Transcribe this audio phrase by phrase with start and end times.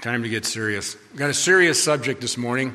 [0.00, 0.96] Time to get serious.
[1.10, 2.74] We've got a serious subject this morning,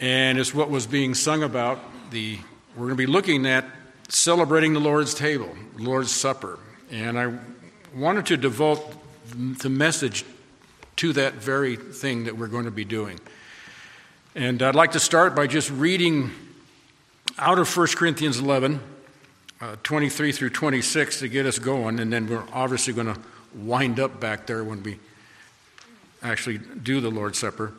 [0.00, 1.78] and it's what was being sung about.
[2.10, 2.38] The
[2.74, 3.64] we're going to be looking at
[4.08, 6.58] celebrating the Lord's table, Lord's Supper,
[6.90, 7.38] and I
[7.94, 8.80] wanted to devote
[9.34, 10.24] the message
[10.96, 13.18] to that very thing that we're going to be doing.
[14.34, 16.32] And I'd like to start by just reading
[17.38, 18.80] out of 1 Corinthians 11,
[19.60, 23.20] uh, 23 through 26 to get us going, and then we're obviously going to
[23.54, 24.98] wind up back there when we
[26.22, 27.72] actually do the Lord's Supper.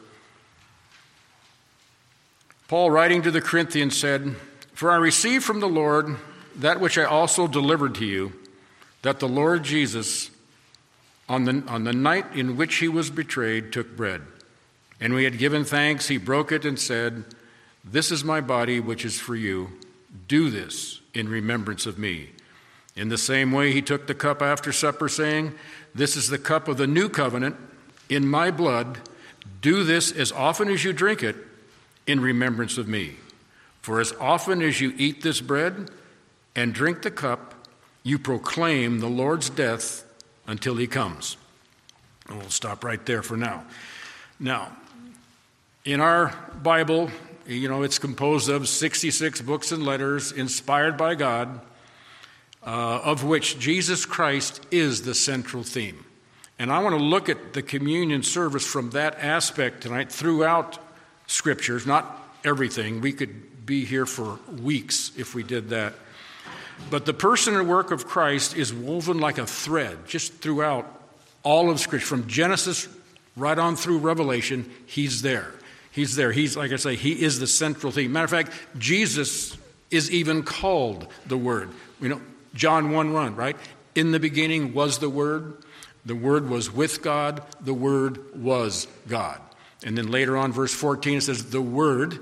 [2.68, 4.36] Paul, writing to the Corinthians, said,
[4.74, 6.16] For I received from the Lord
[6.56, 8.34] that which I also delivered to you,
[9.02, 10.32] that the Lord Jesus,
[11.28, 14.22] on the, on the night in which he was betrayed, took bread.
[15.00, 17.26] And we had given thanks, he broke it and said,
[17.84, 19.72] This is my body, which is for you.
[20.28, 22.30] Do this in remembrance of me.
[22.96, 25.54] In the same way, he took the cup after supper, saying,
[25.96, 27.56] This is the cup of the new covenant
[28.12, 29.00] in my blood.
[29.62, 31.38] Do this as often as you drink it
[32.06, 33.16] in remembrance of me.
[33.82, 35.90] For as often as you eat this bread
[36.56, 37.56] and drink the cup,
[38.04, 40.04] you proclaim the Lord's death
[40.46, 41.38] until he comes.
[42.28, 43.64] And we'll stop right there for now.
[44.40, 44.76] Now,
[45.86, 47.10] in our Bible,
[47.48, 51.62] you know, it's composed of 66 books and letters inspired by God,
[52.64, 56.06] uh, of which Jesus Christ is the central theme.
[56.62, 60.78] And I want to look at the communion service from that aspect tonight throughout
[61.26, 62.06] scriptures, not
[62.46, 63.02] everything.
[63.02, 65.96] We could be here for weeks if we did that.
[66.92, 70.86] But the person and work of Christ is woven like a thread just throughout
[71.42, 72.88] all of Scripture, from Genesis
[73.36, 74.72] right on through Revelation.
[74.86, 75.52] He's there.
[75.90, 76.32] He's there.
[76.32, 78.12] He's, like I say, He is the central theme.
[78.12, 79.58] Matter of fact, Jesus
[79.90, 81.72] is even called the Word.
[82.00, 82.22] You know,
[82.54, 83.58] John 1 1, right?
[83.96, 85.58] In the beginning was the Word
[86.06, 89.40] the Word was with God, the Word was God.
[89.84, 92.20] And then later on, verse 14, it says, The Word,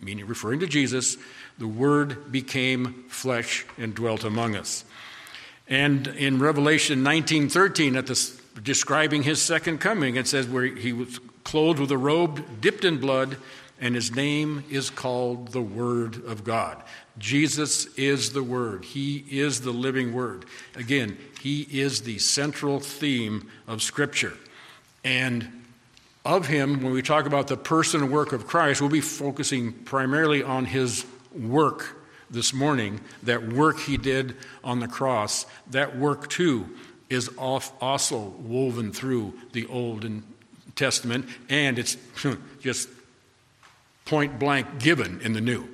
[0.00, 1.16] meaning referring to Jesus,
[1.58, 4.84] the Word became flesh and dwelt among us.
[5.68, 8.06] And in Revelation 19:13, at
[8.62, 12.98] describing his second coming, it says where he was clothed with a robe dipped in
[12.98, 13.36] blood,
[13.80, 16.82] and his name is called the Word of God.
[17.18, 18.84] Jesus is the Word.
[18.84, 20.46] He is the living Word.
[20.74, 24.34] Again, He is the central theme of Scripture.
[25.04, 25.62] And
[26.24, 29.72] of Him, when we talk about the person and work of Christ, we'll be focusing
[29.72, 31.96] primarily on His work
[32.30, 35.46] this morning, that work He did on the cross.
[35.70, 36.68] That work, too,
[37.10, 40.06] is also woven through the Old
[40.74, 41.96] Testament, and it's
[42.60, 42.88] just
[44.10, 45.68] point blank given in the New.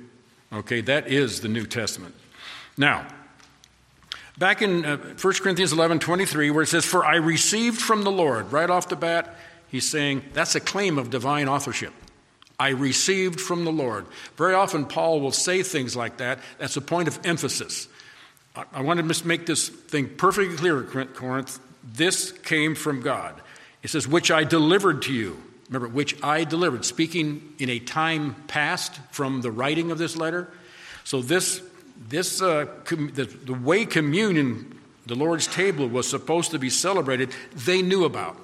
[0.53, 2.13] Okay, that is the New Testament.
[2.77, 3.07] Now,
[4.37, 8.11] back in uh, 1 Corinthians 11 23, where it says, For I received from the
[8.11, 9.35] Lord, right off the bat,
[9.69, 11.93] he's saying that's a claim of divine authorship.
[12.59, 14.05] I received from the Lord.
[14.35, 16.39] Very often, Paul will say things like that.
[16.59, 17.87] That's a point of emphasis.
[18.55, 21.59] I, I want to make this thing perfectly clear, Corinth.
[21.83, 23.33] This came from God.
[23.81, 25.41] It says, Which I delivered to you.
[25.69, 30.49] Remember, which I delivered, speaking in a time past from the writing of this letter.
[31.03, 31.61] So, this,
[32.07, 37.31] this uh, com- the, the way communion, the Lord's table, was supposed to be celebrated,
[37.53, 38.39] they knew about.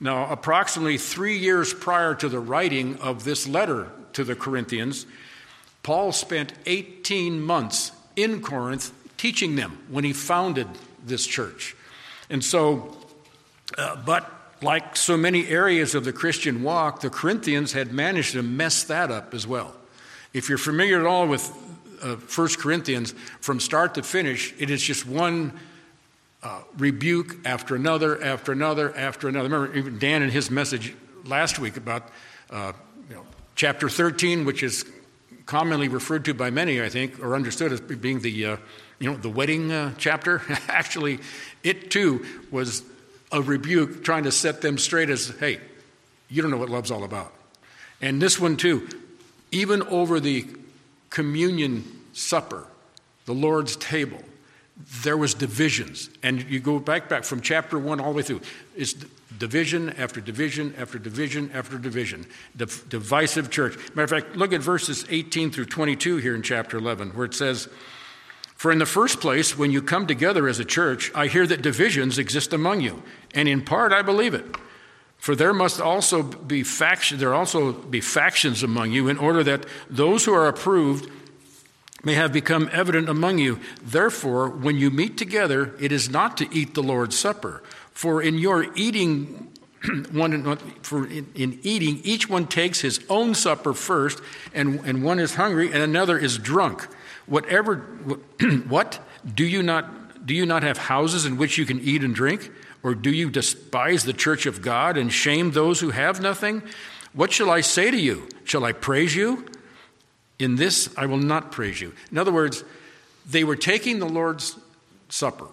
[0.00, 5.06] Now, approximately three years prior to the writing of this letter to the Corinthians,
[5.82, 10.66] Paul spent 18 months in Corinth teaching them when he founded
[11.04, 11.76] this church.
[12.30, 12.96] And so,
[13.78, 14.28] uh, but
[14.62, 19.10] like so many areas of the Christian walk, the Corinthians had managed to mess that
[19.10, 19.74] up as well.
[20.32, 21.50] If you're familiar at all with
[22.02, 25.58] uh, 1 Corinthians, from start to finish, it is just one
[26.42, 29.48] uh, rebuke after another, after another, after another.
[29.48, 30.94] Remember, even Dan in his message
[31.24, 32.08] last week about
[32.50, 32.72] uh,
[33.08, 33.24] you know,
[33.54, 34.84] chapter 13, which is
[35.46, 38.56] commonly referred to by many, I think, or understood as being the, uh,
[38.98, 40.42] you know, the wedding uh, chapter.
[40.68, 41.18] Actually,
[41.62, 42.82] it too was
[43.32, 45.60] a rebuke trying to set them straight as, hey,
[46.28, 47.32] you don't know what love's all about.
[48.00, 48.88] And this one too,
[49.50, 50.46] even over the
[51.10, 52.66] communion supper,
[53.26, 54.20] the Lord's table,
[55.02, 56.10] there was divisions.
[56.22, 58.40] And you go back back from chapter one all the way through.
[58.76, 58.94] It's
[59.38, 62.26] division after division after division after division.
[62.56, 63.76] Div- divisive church.
[63.94, 67.34] Matter of fact, look at verses 18 through 22 here in chapter 11, where it
[67.34, 67.68] says,
[68.62, 71.62] for in the first place, when you come together as a church, I hear that
[71.62, 73.02] divisions exist among you,
[73.34, 74.44] and in part I believe it.
[75.18, 79.66] For there must also be faction, there also be factions among you, in order that
[79.90, 81.10] those who are approved
[82.04, 83.58] may have become evident among you.
[83.82, 87.64] Therefore, when you meet together, it is not to eat the Lord's Supper.
[87.90, 89.52] For in your eating
[90.12, 94.20] one for in, in, eating, each one takes his own supper first,
[94.54, 96.86] and, and one is hungry, and another is drunk.
[97.32, 97.76] Whatever,
[98.68, 99.00] what
[99.34, 102.50] do you not do you not have houses in which you can eat and drink,
[102.82, 106.62] or do you despise the church of God and shame those who have nothing?
[107.14, 108.28] What shall I say to you?
[108.44, 109.46] Shall I praise you?
[110.38, 111.94] In this I will not praise you.
[112.10, 112.64] In other words,
[113.24, 114.54] they were taking the Lord's
[115.08, 115.48] supper,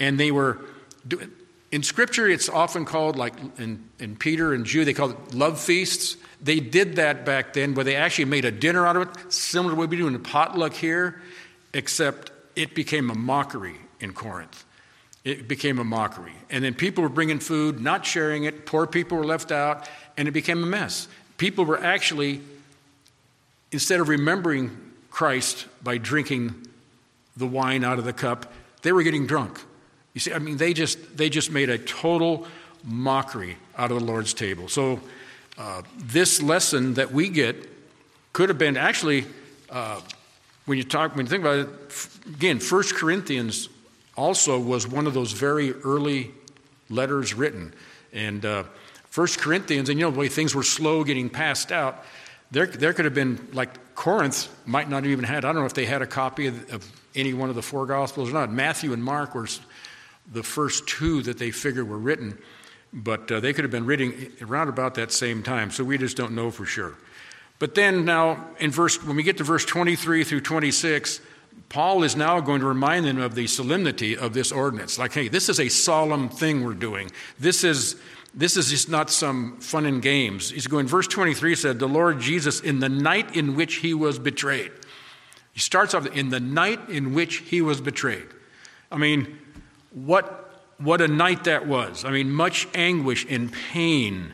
[0.00, 0.58] and they were
[1.06, 1.30] doing
[1.70, 5.60] in Scripture, it's often called, like in, in Peter and Jude, they call it love
[5.60, 6.16] feasts.
[6.42, 9.74] They did that back then, where they actually made a dinner out of it, similar
[9.74, 11.20] to what we do in a potluck here,
[11.74, 14.64] except it became a mockery in Corinth.
[15.22, 16.32] It became a mockery.
[16.48, 18.64] And then people were bringing food, not sharing it.
[18.64, 21.08] Poor people were left out, and it became a mess.
[21.36, 22.40] People were actually,
[23.70, 24.76] instead of remembering
[25.10, 26.66] Christ by drinking
[27.36, 28.52] the wine out of the cup,
[28.82, 29.60] they were getting drunk.
[30.14, 32.46] You see, I mean, they just, they just made a total
[32.82, 34.68] mockery out of the Lord's table.
[34.68, 35.00] So,
[35.60, 37.68] uh, this lesson that we get
[38.32, 39.26] could have been actually,
[39.68, 40.00] uh,
[40.64, 41.68] when you talk, when you think about it,
[42.26, 43.68] again, First Corinthians
[44.16, 46.30] also was one of those very early
[46.88, 47.74] letters written.
[48.14, 48.64] And uh,
[49.10, 52.06] First Corinthians, and you know, the way things were slow getting passed out,
[52.50, 55.66] there, there could have been, like Corinth might not have even had, I don't know
[55.66, 58.50] if they had a copy of, of any one of the four Gospels or not.
[58.50, 59.46] Matthew and Mark were
[60.32, 62.38] the first two that they figure were written,
[62.92, 66.16] but uh, they could have been written around about that same time, so we just
[66.16, 66.96] don't know for sure.
[67.58, 71.20] But then now, in verse, when we get to verse 23 through 26,
[71.68, 74.98] Paul is now going to remind them of the solemnity of this ordinance.
[74.98, 77.10] Like, hey, this is a solemn thing we're doing.
[77.38, 77.96] This is
[78.34, 80.50] this is just not some fun and games.
[80.50, 84.18] He's going, verse 23 said, The Lord Jesus, in the night in which he was
[84.18, 84.70] betrayed.
[85.52, 88.28] He starts off, in the night in which he was betrayed.
[88.90, 89.38] I mean,
[89.90, 90.49] what,
[90.80, 92.04] what a night that was.
[92.04, 94.32] I mean, much anguish and pain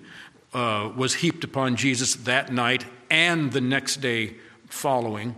[0.54, 4.36] uh, was heaped upon Jesus that night and the next day
[4.68, 5.34] following.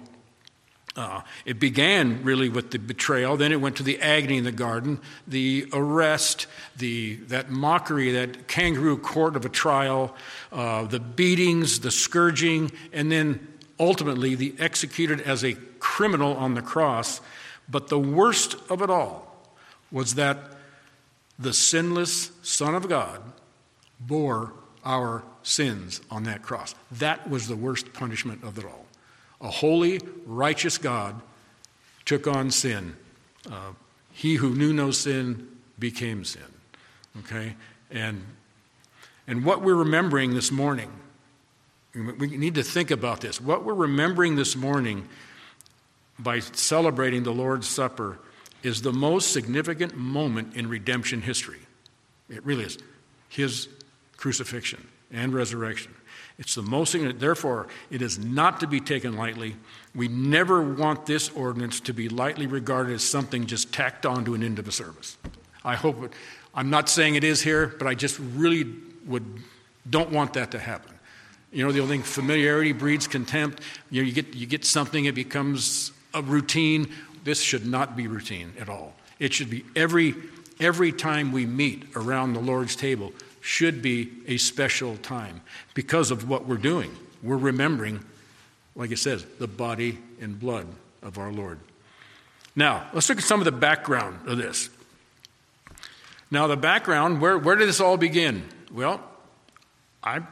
[0.96, 4.50] Uh, it began really with the betrayal, then it went to the agony in the
[4.50, 10.14] garden, the arrest, the, that mockery, that kangaroo court of a trial,
[10.50, 13.46] uh, the beatings, the scourging, and then
[13.78, 17.20] ultimately the executed as a criminal on the cross.
[17.68, 19.52] But the worst of it all
[19.92, 20.57] was that
[21.38, 23.22] the sinless Son of God
[24.00, 24.52] bore
[24.84, 26.74] our sins on that cross.
[26.92, 28.86] That was the worst punishment of it all.
[29.40, 31.20] A holy, righteous God
[32.04, 32.96] took on sin.
[33.50, 33.72] Uh,
[34.12, 35.48] he who knew no sin
[35.78, 36.42] became sin.
[37.20, 37.54] Okay?
[37.90, 38.24] And,
[39.26, 40.90] and what we're remembering this morning,
[41.94, 43.40] we need to think about this.
[43.40, 45.08] What we're remembering this morning
[46.18, 48.18] by celebrating the Lord's Supper
[48.62, 51.60] is the most significant moment in redemption history.
[52.28, 52.78] It really is.
[53.28, 53.68] His
[54.16, 55.94] crucifixion and resurrection.
[56.38, 57.20] It's the most significant.
[57.20, 59.56] Therefore, it is not to be taken lightly.
[59.94, 64.34] We never want this ordinance to be lightly regarded as something just tacked on to
[64.34, 65.16] an end of a service.
[65.64, 66.12] I hope it,
[66.54, 68.72] I'm not saying it is here, but I just really
[69.06, 69.24] would
[69.88, 70.92] don't want that to happen.
[71.50, 73.62] You know, the old thing, familiarity breeds contempt.
[73.90, 76.92] You know, you get you get something, it becomes a routine.
[77.28, 78.94] This should not be routine at all.
[79.18, 80.14] It should be every,
[80.58, 85.42] every time we meet around the Lord's table should be a special time
[85.74, 86.90] because of what we're doing.
[87.22, 88.02] We're remembering,
[88.74, 90.68] like it says, the body and blood
[91.02, 91.58] of our Lord.
[92.56, 94.70] Now, let's look at some of the background of this.
[96.30, 98.42] Now, the background, where, where did this all begin?
[98.72, 99.02] Well,
[100.02, 100.22] I,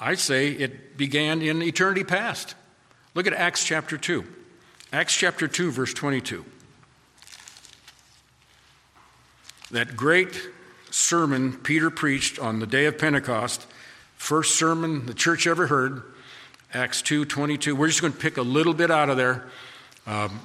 [0.00, 2.54] I say it began in eternity past.
[3.12, 4.24] Look at Acts chapter 2.
[4.94, 6.44] Acts chapter 2, verse 22.
[9.72, 10.40] That great
[10.92, 13.66] sermon Peter preached on the day of Pentecost,
[14.14, 16.04] first sermon the church ever heard,
[16.72, 17.74] Acts 2 22.
[17.74, 19.48] We're just going to pick a little bit out of there.
[20.06, 20.38] Um,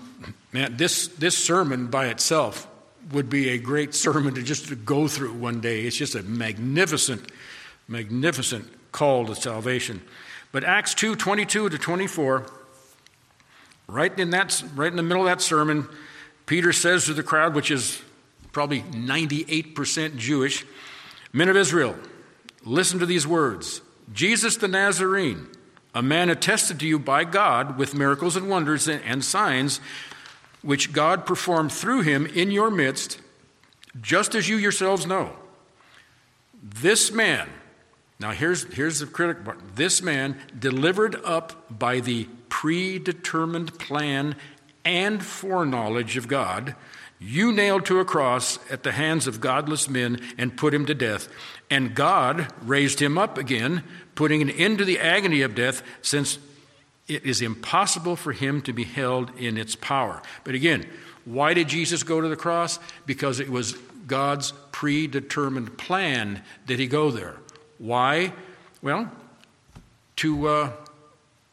[0.52, 2.68] man, this, this sermon by itself
[3.12, 5.82] would be a great sermon to just go through one day.
[5.82, 7.32] It's just a magnificent,
[7.88, 10.02] magnificent call to salvation.
[10.52, 12.52] But Acts 2 22 to 24
[13.90, 15.88] Right in, that, right in the middle of that sermon,
[16.46, 18.02] Peter says to the crowd, which is
[18.52, 20.64] probably 98% Jewish,
[21.32, 21.96] Men of Israel,
[22.64, 23.82] listen to these words
[24.14, 25.48] Jesus the Nazarene,
[25.94, 29.80] a man attested to you by God with miracles and wonders and signs,
[30.62, 33.20] which God performed through him in your midst,
[34.02, 35.34] just as you yourselves know.
[36.62, 37.50] This man,
[38.20, 44.36] now here's, here's the critical part this man, delivered up by the predetermined plan
[44.84, 46.76] and foreknowledge of God,
[47.20, 50.96] you nailed to a cross at the hands of godless men and put him to
[50.96, 51.28] death.
[51.70, 53.84] And God raised him up again,
[54.16, 56.40] putting an end to the agony of death, since
[57.08, 60.22] it is impossible for him to be held in its power.
[60.44, 60.86] But again,
[61.26, 62.80] why did Jesus go to the cross?
[63.06, 63.74] Because it was
[64.08, 67.36] God's predetermined plan that he go there.
[67.80, 68.34] Why?
[68.82, 69.12] Well,
[70.18, 70.72] to uh,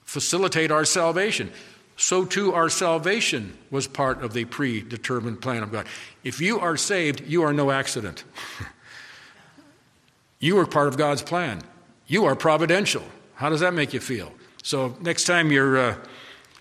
[0.04, 1.50] facilitate our salvation
[1.96, 5.86] so too our salvation was part of the predetermined plan of God.
[6.22, 8.24] If you are saved, you are no accident.
[10.38, 11.62] you are part of God's plan.
[12.06, 13.02] You are providential.
[13.34, 14.32] How does that make you feel?
[14.62, 15.96] So next time you're, uh,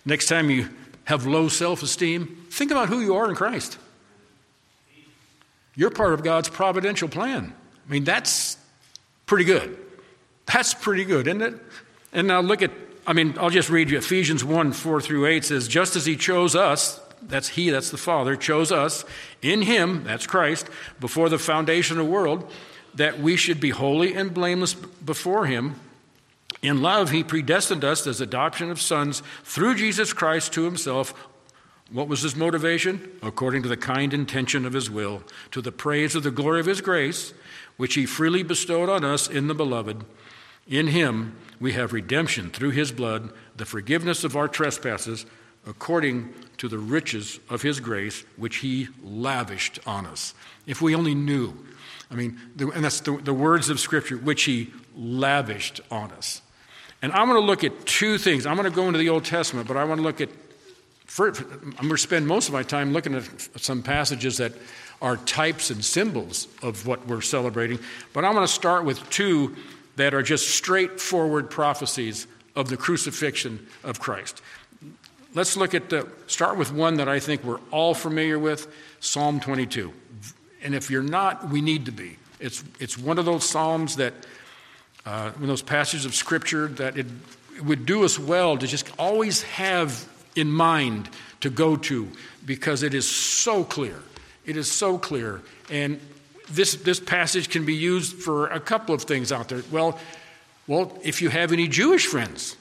[0.05, 0.69] next time you
[1.03, 3.77] have low self-esteem, think about who you are in Christ.
[5.75, 7.53] You're part of God's providential plan.
[7.87, 8.57] I mean, that's
[9.25, 9.77] pretty good.
[10.45, 11.55] That's pretty good, isn't it?
[12.13, 12.71] And now look at
[13.07, 16.15] I mean, I'll just read you Ephesians 1 4 through 8 says, Just as He
[16.15, 19.05] chose us, that's He, that's the Father, chose us
[19.41, 20.67] in Him, that's Christ,
[20.99, 22.51] before the foundation of the world,
[22.95, 25.79] that we should be holy and blameless before Him.
[26.61, 31.13] In love, He predestined us as adoption of sons through Jesus Christ to Himself.
[31.91, 33.11] What was His motivation?
[33.21, 36.65] According to the kind intention of His will, to the praise of the glory of
[36.65, 37.35] His grace,
[37.77, 40.05] which He freely bestowed on us in the Beloved.
[40.67, 45.25] In Him, we have redemption through his blood, the forgiveness of our trespasses,
[45.65, 50.33] according to the riches of his grace, which he lavished on us.
[50.67, 51.53] If we only knew,
[52.11, 56.41] I mean, and that's the, the words of Scripture, which he lavished on us.
[57.01, 58.45] And I'm going to look at two things.
[58.45, 60.29] I'm going to go into the Old Testament, but I want to look at,
[61.19, 63.25] I'm going to spend most of my time looking at
[63.57, 64.53] some passages that
[65.01, 67.79] are types and symbols of what we're celebrating.
[68.13, 69.55] But I'm going to start with two
[69.95, 74.41] that are just straightforward prophecies of the crucifixion of Christ.
[75.33, 79.39] Let's look at the, start with one that I think we're all familiar with Psalm
[79.39, 79.91] 22.
[80.63, 82.17] And if you're not, we need to be.
[82.39, 84.13] It's, it's one of those Psalms that,
[85.05, 87.07] uh, those passages of Scripture that it,
[87.55, 91.09] it would do us well to just always have in mind
[91.41, 92.09] to go to
[92.45, 94.01] because it is so clear.
[94.45, 95.41] It is so clear.
[95.69, 95.99] And
[96.49, 99.63] this, this passage can be used for a couple of things out there.
[99.71, 99.99] Well,
[100.67, 102.55] well, if you have any Jewish friends,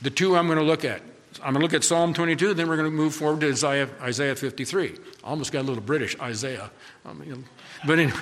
[0.00, 1.02] the two I'm going to look at.
[1.42, 3.88] I'm going to look at Psalm 22, then we're going to move forward to Isaiah,
[4.00, 4.96] Isaiah 53.
[5.24, 6.70] Almost got a little British, Isaiah.
[7.06, 7.44] I mean,
[7.86, 8.18] but anyway,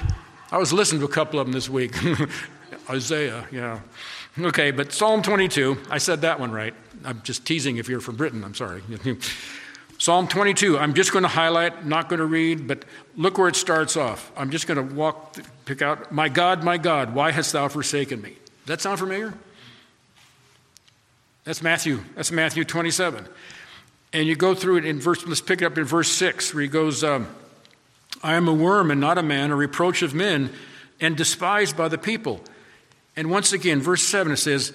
[0.53, 1.95] I was listening to a couple of them this week.
[2.91, 3.81] Isaiah, yeah.
[4.39, 6.75] Okay, but Psalm 22, I said that one right.
[7.05, 8.83] I'm just teasing if you're from Britain, I'm sorry.
[10.01, 12.87] Psalm 22, I'm just going to highlight, not going to read, but
[13.19, 14.33] look where it starts off.
[14.35, 18.23] I'm just going to walk, pick out, My God, my God, why hast thou forsaken
[18.23, 18.31] me?
[18.31, 19.35] Does that sound familiar?
[21.45, 22.01] That's Matthew.
[22.15, 23.29] That's Matthew 27.
[24.15, 26.63] And you go through it in verse, let's pick it up in verse 6, where
[26.63, 27.29] he goes, um,
[28.23, 30.49] I am a worm and not a man, a reproach of men,
[30.99, 32.41] and despised by the people.
[33.17, 34.73] And once again, verse 7, it says,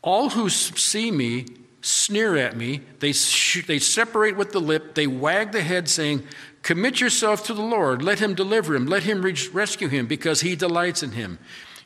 [0.00, 1.46] All who see me
[1.82, 2.82] sneer at me.
[2.98, 4.94] They, sh- they separate with the lip.
[4.94, 6.24] They wag the head, saying,
[6.62, 8.02] Commit yourself to the Lord.
[8.02, 8.86] Let him deliver him.
[8.86, 11.38] Let him re- rescue him, because he delights in him.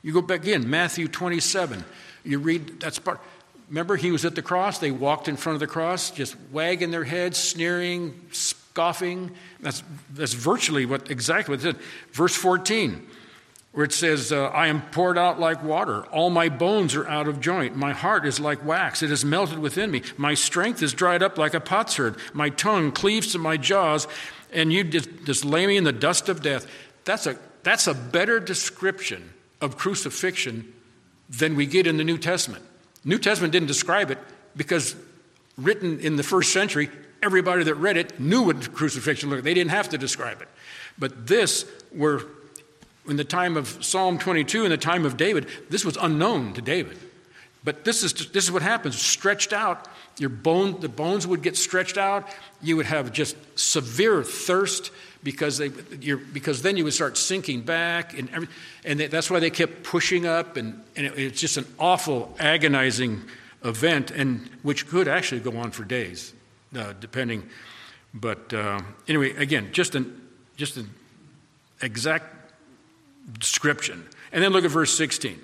[0.03, 1.85] You go back in, Matthew 27.
[2.25, 3.21] You read, that's part.
[3.69, 4.79] Remember, he was at the cross.
[4.79, 9.31] They walked in front of the cross, just wagging their heads, sneering, scoffing.
[9.61, 9.83] That's,
[10.13, 11.83] that's virtually what exactly what it said.
[12.13, 13.07] Verse 14
[13.75, 16.07] where it says, uh, I am poured out like water.
[16.07, 17.77] All my bones are out of joint.
[17.77, 19.03] My heart is like wax.
[19.03, 20.03] It is melted within me.
[20.17, 22.17] My strength is dried up like a potsherd.
[22.33, 24.07] My tongue cleaves to my jaws,
[24.53, 26.69] and you just, just lay me in the dust of death.
[27.05, 30.73] That's a, that's a better description of crucifixion
[31.29, 32.65] than we get in the New Testament.
[33.05, 34.19] New Testament didn't describe it
[34.57, 34.95] because
[35.59, 36.91] written in the first century,
[37.25, 39.45] everybody that read it knew what crucifixion looked like.
[39.45, 40.49] They didn't have to describe it.
[40.97, 42.25] But this, were
[43.07, 46.63] in the time of Psalm 22, in the time of David, this was unknown to
[46.63, 46.99] David.
[47.63, 51.57] But this is, this is what happens stretched out, your bone, the bones would get
[51.57, 52.29] stretched out.
[52.63, 54.93] You would have just severe thirst
[55.23, 58.17] because, they, because then you would start sinking back.
[58.17, 58.49] And, every,
[58.85, 60.57] and they, that's why they kept pushing up.
[60.57, 63.23] And, and it, it's just an awful, agonizing
[63.65, 66.33] event, and which could actually go on for days,
[66.77, 67.49] uh, depending.
[68.13, 70.91] But uh, anyway, again, just an, just an
[71.81, 72.44] exact
[73.39, 74.07] description.
[74.33, 75.41] And then look at verse 16.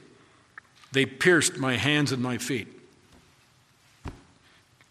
[0.93, 2.69] They pierced my hands and my feet.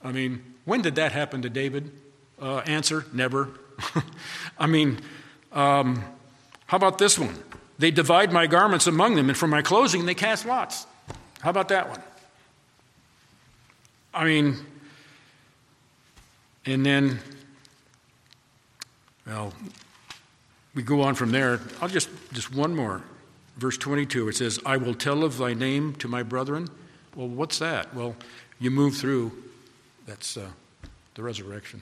[0.03, 1.91] I mean, when did that happen to David?
[2.41, 3.49] Uh, answer never.
[4.57, 4.99] I mean,
[5.51, 6.03] um,
[6.67, 7.35] how about this one?
[7.77, 10.85] They divide my garments among them, and for my clothing they cast lots.
[11.41, 12.01] How about that one?
[14.13, 14.57] I mean,
[16.65, 17.19] and then
[19.29, 19.53] Well,
[20.79, 21.59] we go on from there.
[21.81, 23.03] I'll just, just one more.
[23.57, 26.69] Verse 22, it says, I will tell of thy name to my brethren.
[27.17, 27.93] Well, what's that?
[27.93, 28.15] Well,
[28.61, 29.33] you move through.
[30.05, 30.47] That's uh,
[31.15, 31.81] the resurrection.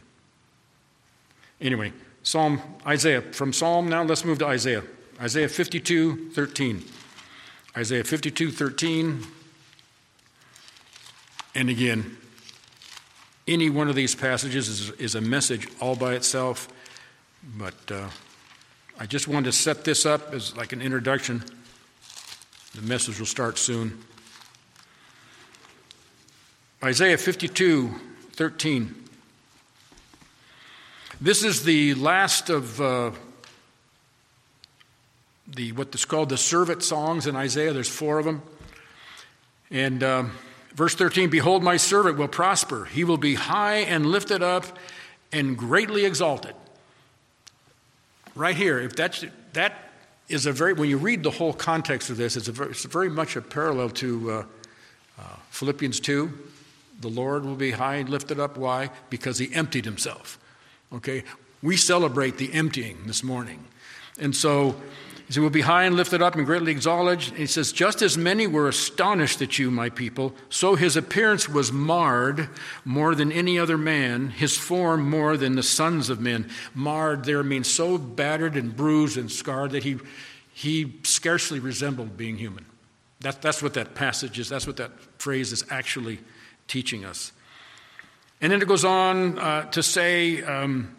[1.61, 3.21] Anyway, Psalm, Isaiah.
[3.21, 4.81] From Psalm now, let's move to Isaiah.
[5.21, 6.83] Isaiah 52, 13.
[7.77, 9.23] Isaiah 52, 13.
[11.53, 12.17] And again,
[13.47, 16.67] any one of these passages is, is a message all by itself,
[17.59, 18.09] but uh,
[18.99, 21.43] I just wanted to set this up as like an introduction.
[22.73, 24.03] The message will start soon.
[26.83, 27.93] Isaiah 52,
[28.31, 28.95] 13.
[31.21, 33.11] This is the last of uh,
[35.47, 37.73] the what's called the servant songs in Isaiah.
[37.73, 38.41] There's four of them.
[39.69, 40.31] And um,
[40.73, 42.85] verse 13 Behold, my servant will prosper.
[42.85, 44.65] He will be high and lifted up
[45.31, 46.55] and greatly exalted.
[48.37, 49.91] Right here, if that's, that
[50.29, 52.85] is a very, when you read the whole context of this, it's, a very, it's
[52.85, 54.43] very much a parallel to uh,
[55.17, 56.31] uh, Philippians 2.
[57.01, 58.55] The Lord will be high and lifted up.
[58.55, 58.91] Why?
[59.09, 60.37] Because he emptied himself.
[60.93, 61.23] Okay?
[61.63, 63.65] We celebrate the emptying this morning.
[64.19, 64.75] And so
[65.29, 67.27] he will be high and lifted up and greatly exalted.
[67.29, 71.49] And he says, Just as many were astonished at you, my people, so his appearance
[71.49, 72.49] was marred
[72.85, 76.49] more than any other man, his form more than the sons of men.
[76.73, 79.97] Marred there means so battered and bruised and scarred that he,
[80.53, 82.65] he scarcely resembled being human.
[83.19, 84.47] That, that's what that passage is.
[84.47, 86.19] That's what that phrase is actually
[86.67, 87.33] teaching us.
[88.39, 90.95] And then it goes on uh, to say, um,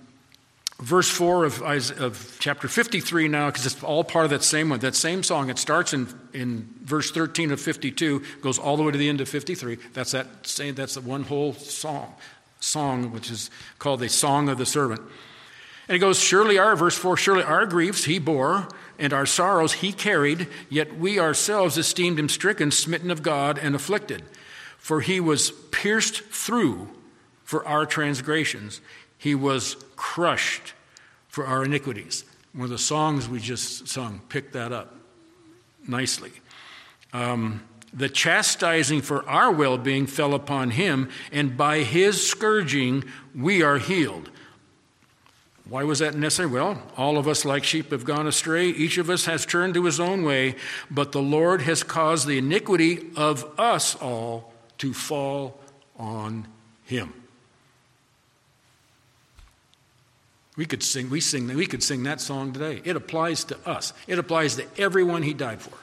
[0.81, 4.79] verse 4 of, of chapter 53 now, because it's all part of that same one,
[4.81, 5.51] that same song.
[5.51, 9.21] It starts in, in verse 13 of 52, goes all the way to the end
[9.21, 9.79] of 53.
[9.93, 12.15] That's that same, that's the one whole song,
[12.61, 15.01] song, which is called the Song of the Servant.
[15.89, 18.69] And it goes, Surely our, verse 4, surely our griefs he bore,
[18.99, 23.75] and our sorrows he carried, yet we ourselves esteemed him stricken, smitten of God, and
[23.75, 24.23] afflicted.
[24.77, 26.89] For he was pierced through
[27.43, 28.81] for our transgressions,
[29.19, 30.73] he was crushed
[31.29, 32.25] for our iniquities.
[32.53, 34.95] One of the songs we just sung picked that up
[35.87, 36.33] nicely.
[37.13, 43.05] Um, the chastising for our well being fell upon him, and by his scourging
[43.35, 44.31] we are healed.
[45.69, 46.49] Why was that necessary?
[46.49, 48.69] Well, all of us, like sheep, have gone astray.
[48.69, 50.57] Each of us has turned to his own way,
[50.91, 55.61] but the Lord has caused the iniquity of us all to fall
[55.99, 56.47] on
[56.85, 57.13] him.
[60.59, 62.83] We could sing, we sing, we could sing that song today.
[62.85, 63.93] It applies to us.
[64.09, 65.79] It applies to everyone he died for.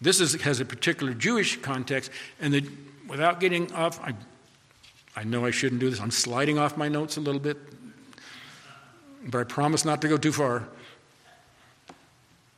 [0.00, 2.66] This is, has a particular Jewish context, and the,
[3.06, 4.14] without getting off, I,
[5.14, 6.00] I know I shouldn't do this.
[6.00, 7.58] I'm sliding off my notes a little bit,
[9.26, 10.66] but I promise not to go too far.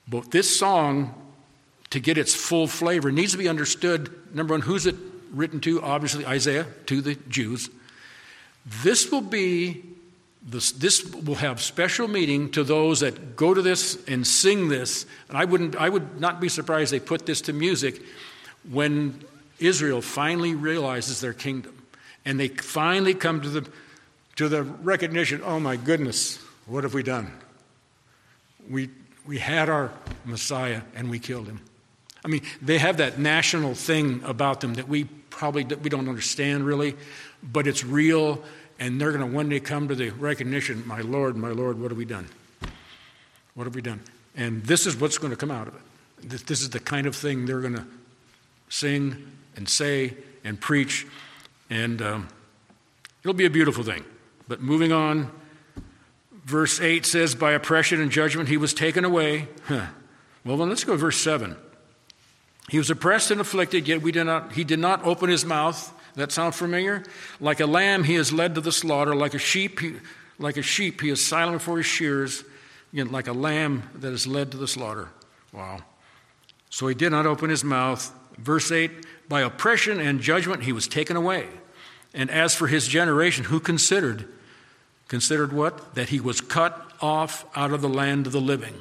[0.06, 1.20] But this song,
[1.90, 4.14] to get its full flavor, needs to be understood.
[4.32, 4.94] Number one, who's it
[5.32, 5.82] written to?
[5.82, 7.70] Obviously, Isaiah, to the Jews.
[8.84, 9.95] This will be
[10.46, 15.04] this, this, will have special meaning to those that go to this and sing this.
[15.28, 18.00] And I, wouldn't, I would not be surprised they put this to music
[18.70, 19.24] when
[19.58, 21.76] Israel finally realizes their kingdom.
[22.24, 23.68] And they finally come to the,
[24.36, 27.30] to the recognition oh my goodness, what have we done?
[28.70, 28.90] We,
[29.26, 29.92] we had our
[30.24, 31.60] Messiah and we killed him.
[32.24, 36.66] I mean, they have that national thing about them that we probably we don't understand
[36.66, 36.96] really,
[37.42, 38.42] but it's real
[38.78, 41.90] and they're going to one day come to the recognition, my Lord, my Lord, what
[41.90, 42.28] have we done?
[43.54, 44.00] What have we done?
[44.36, 46.46] And this is what's going to come out of it.
[46.46, 47.86] This is the kind of thing they're going to
[48.68, 51.06] sing and say and preach,
[51.70, 52.28] and um,
[53.22, 54.04] it'll be a beautiful thing.
[54.48, 55.30] But moving on,
[56.44, 59.48] verse 8 says, By oppression and judgment he was taken away.
[59.64, 59.86] Huh.
[60.44, 61.56] Well, then let's go to verse 7.
[62.68, 65.92] He was oppressed and afflicted, yet we did not, he did not open his mouth.
[66.16, 67.04] That sound familiar?
[67.40, 69.14] Like a lamb, he is led to the slaughter.
[69.14, 69.94] Like a sheep, he,
[70.38, 72.42] like a sheep, he is silent before his shears.
[72.92, 75.10] Again, like a lamb that is led to the slaughter.
[75.52, 75.80] Wow.
[76.70, 78.12] So he did not open his mouth.
[78.38, 78.90] Verse 8
[79.28, 81.48] By oppression and judgment he was taken away.
[82.14, 84.26] And as for his generation, who considered?
[85.08, 85.94] Considered what?
[85.94, 88.74] That he was cut off out of the land of the living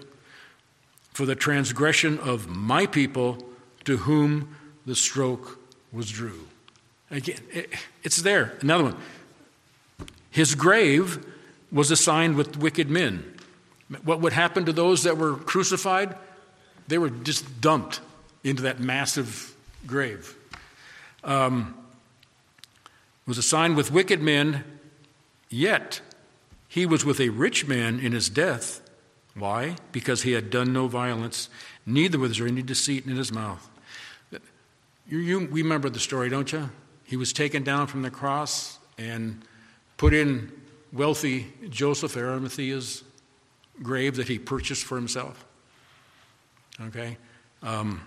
[1.12, 3.38] for the transgression of my people
[3.84, 5.60] to whom the stroke
[5.91, 6.48] was drew.
[7.15, 7.39] Again,
[8.04, 8.58] it's there.
[8.60, 8.97] Another one.
[10.30, 11.25] His grave
[11.71, 13.38] was assigned with wicked men.
[14.04, 16.17] What would happen to those that were crucified?
[16.89, 18.01] They were just dumped
[18.43, 19.56] into that massive
[19.88, 20.36] grave.
[21.23, 21.73] Um,
[23.25, 24.65] was assigned with wicked men,
[25.49, 26.01] yet
[26.67, 28.82] He was with a rich man in his death.
[29.34, 29.78] Why?
[29.93, 31.49] Because he had done no violence,
[31.86, 33.69] neither was there any deceit in his mouth.
[35.08, 36.69] You, you remember the story, don't you?
[37.06, 39.41] He was taken down from the cross and
[39.98, 40.52] put in
[40.91, 43.04] wealthy Joseph Arimathea's
[43.82, 45.46] grave that he purchased for himself.
[46.82, 47.18] Okay?
[47.62, 48.02] Um,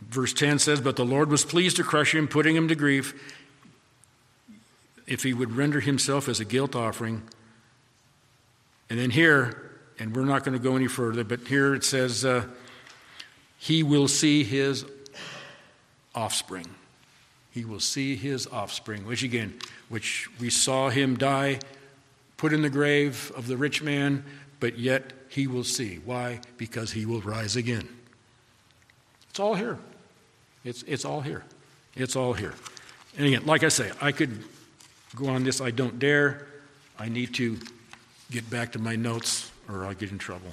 [0.00, 3.14] verse 10 says, But the Lord was pleased to crush him, putting him to grief,
[5.06, 7.22] if he would render himself as a guilt offering.
[8.90, 12.24] And then here, and we're not going to go any further, but here it says,
[12.24, 12.44] uh,
[13.58, 14.84] He will see his
[16.14, 16.66] offspring.
[17.56, 19.54] He will see his offspring, which again,
[19.88, 21.60] which we saw him die,
[22.36, 24.26] put in the grave of the rich man,
[24.60, 25.98] but yet he will see.
[26.04, 26.40] Why?
[26.58, 27.88] Because he will rise again.
[29.30, 29.78] It's all here.
[30.66, 31.44] It's, it's all here.
[31.94, 32.52] It's all here.
[33.16, 34.44] And again, like I say, I could
[35.14, 35.62] go on this.
[35.62, 36.46] I don't dare.
[36.98, 37.56] I need to
[38.30, 40.52] get back to my notes or I'll get in trouble.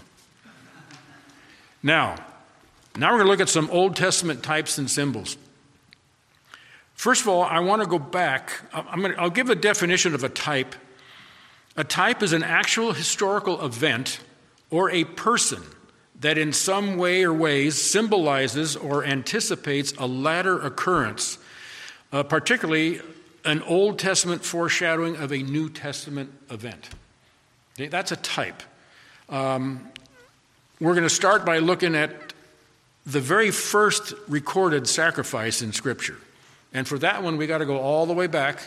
[1.84, 2.16] Now,
[2.96, 5.36] now we're going to look at some Old Testament types and symbols.
[6.94, 8.52] First of all, I want to go back.
[8.72, 10.76] To, I'll give a definition of a type.
[11.76, 14.20] A type is an actual historical event
[14.70, 15.62] or a person
[16.20, 21.38] that in some way or ways symbolizes or anticipates a latter occurrence,
[22.12, 23.02] uh, particularly
[23.44, 26.90] an Old Testament foreshadowing of a New Testament event.
[27.76, 28.64] Okay, that's a type.
[29.30, 29.90] Um,
[30.80, 32.34] we're going to start by looking at
[33.06, 36.18] the very first recorded sacrifice in Scripture.
[36.74, 38.60] And for that one, we got to go all the way back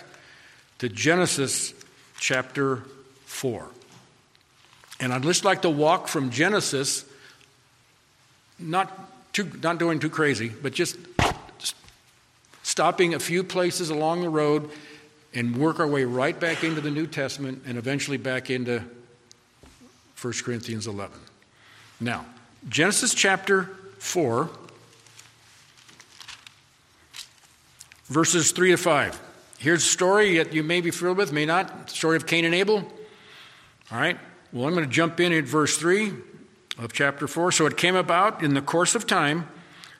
[0.79, 1.75] to Genesis
[2.19, 2.83] chapter
[3.25, 3.67] 4.
[5.01, 7.05] And I'd just like to walk from Genesis,
[8.59, 10.97] not, too, not doing too crazy, but just
[12.63, 14.71] stopping a few places along the road
[15.35, 18.83] and work our way right back into the New Testament and eventually back into
[20.21, 21.19] 1 Corinthians 11.
[22.01, 22.25] Now,
[22.69, 23.65] Genesis chapter
[23.99, 24.49] 4
[28.07, 29.21] verses 3 to 5.
[29.59, 31.91] Here's a story that you may be familiar with, may not.
[31.91, 32.77] Story of Cain and Abel.
[33.91, 34.19] All right.
[34.53, 36.13] Well, I'm going to jump in at verse 3
[36.79, 37.53] of chapter 4.
[37.53, 39.49] So it came about in the course of time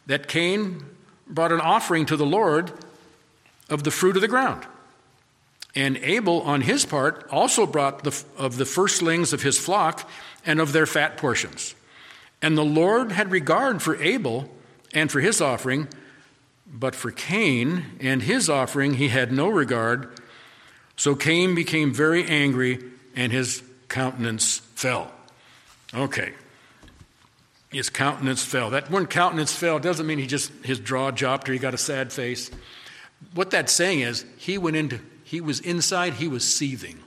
[0.07, 0.85] that Cain
[1.27, 2.73] brought an offering to the Lord
[3.69, 4.65] of the fruit of the ground.
[5.75, 10.09] And Abel, on his part, also brought the, of the firstlings of his flock
[10.45, 11.75] and of their fat portions.
[12.41, 14.49] And the Lord had regard for Abel
[14.95, 15.89] and for his offering,
[16.67, 20.21] but for Cain and his offering he had no regard.
[20.97, 22.83] So Cain became very angry,
[23.15, 25.11] and his countenance fell.
[25.95, 26.33] Okay.
[27.71, 28.71] His countenance fell.
[28.71, 31.79] That one countenance fell doesn't mean he just his jaw dropped or he got a
[31.79, 32.51] sad face.
[33.35, 36.99] What that's saying is he went into he was inside, he was seething.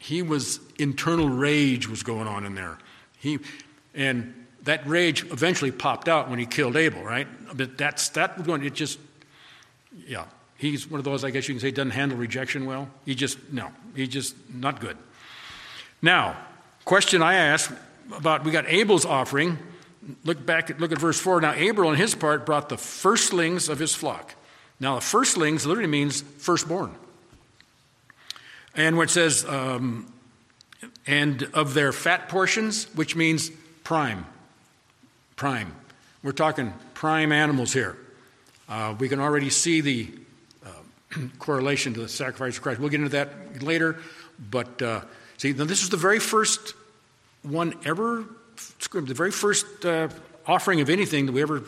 [0.00, 2.78] He was internal rage was going on in there.
[3.18, 3.38] He
[3.94, 7.26] and that rage eventually popped out when he killed Abel, right?
[7.56, 8.64] But that's that going.
[8.64, 8.98] It just,
[10.06, 10.26] yeah.
[10.58, 12.88] He's one of those, I guess you can say, doesn't handle rejection well.
[13.04, 13.70] He just no.
[13.94, 14.96] He just not good.
[16.02, 16.36] Now,
[16.84, 17.70] question I asked
[18.12, 19.58] about we got Abel's offering.
[20.24, 20.80] Look back.
[20.80, 21.40] Look at verse four.
[21.40, 24.34] Now Abel, on his part, brought the firstlings of his flock.
[24.80, 26.94] Now the firstlings literally means firstborn.
[28.74, 30.12] And what it says, um,
[31.06, 33.50] and of their fat portions, which means
[33.84, 34.26] prime
[35.36, 35.74] prime.
[36.22, 37.96] We're talking prime animals here.
[38.68, 40.10] Uh, we can already see the
[40.64, 40.68] uh,
[41.38, 42.80] correlation to the sacrifice of Christ.
[42.80, 43.98] We'll get into that later.
[44.50, 45.02] But uh,
[45.36, 46.74] see, this is the very first
[47.42, 48.24] one ever,
[48.92, 50.08] the very first uh,
[50.46, 51.62] offering of anything that we ever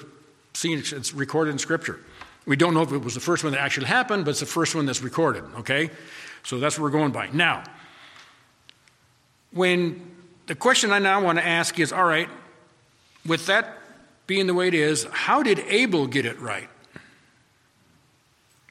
[0.54, 0.78] seen.
[0.78, 2.00] It's recorded in Scripture.
[2.46, 4.46] We don't know if it was the first one that actually happened, but it's the
[4.46, 5.90] first one that's recorded, okay?
[6.42, 7.28] So that's what we're going by.
[7.31, 7.62] Now,
[9.52, 12.28] when the question I now want to ask is all right,
[13.26, 13.78] with that
[14.26, 16.68] being the way it is, how did Abel get it right?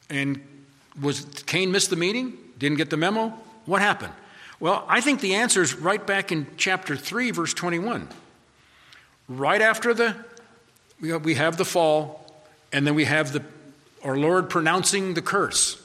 [0.10, 0.42] And
[1.02, 2.38] was Cain missed the meeting?
[2.58, 3.30] Didn't get the memo?
[3.66, 4.14] What happened?
[4.60, 8.08] Well, I think the answer is right back in chapter 3, verse 21.
[9.28, 10.16] Right after the
[11.00, 12.26] we have the fall,
[12.74, 13.44] and then we have the
[14.04, 15.82] our Lord pronouncing the curse.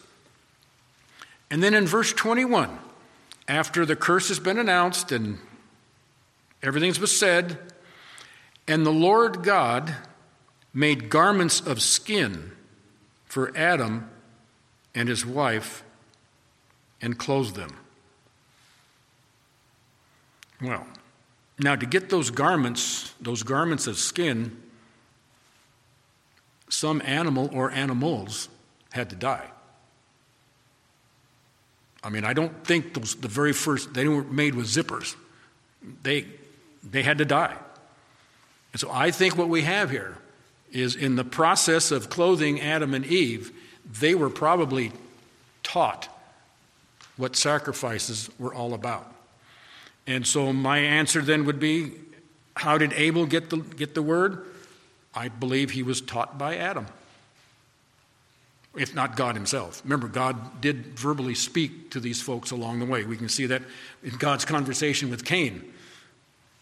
[1.51, 2.79] And then in verse 21,
[3.49, 5.39] after the curse has been announced and
[6.63, 7.59] everything's been said,
[8.67, 9.95] and the Lord God
[10.73, 12.53] made garments of skin
[13.25, 14.09] for Adam
[14.95, 15.83] and his wife
[17.01, 17.77] and clothed them.
[20.61, 20.87] Well,
[21.59, 24.57] now to get those garments, those garments of skin,
[26.69, 28.49] some animal or animals
[28.93, 29.51] had to die.
[32.05, 35.15] I mean, I don't think those, the very first, they weren't made with zippers.
[36.03, 36.27] They,
[36.83, 37.57] they had to die.
[38.73, 40.17] And so I think what we have here
[40.71, 43.53] is in the process of clothing Adam and Eve,
[44.01, 44.93] they were probably
[45.63, 46.09] taught
[47.17, 49.13] what sacrifices were all about.
[50.07, 51.93] And so my answer then would be
[52.57, 54.47] how did Abel get the, get the word?
[55.15, 56.87] I believe he was taught by Adam,
[58.77, 59.83] if not God himself.
[59.85, 63.05] Remember, God did verbally speak to these folks along the way.
[63.05, 63.63] We can see that
[64.03, 65.63] in God's conversation with Cain.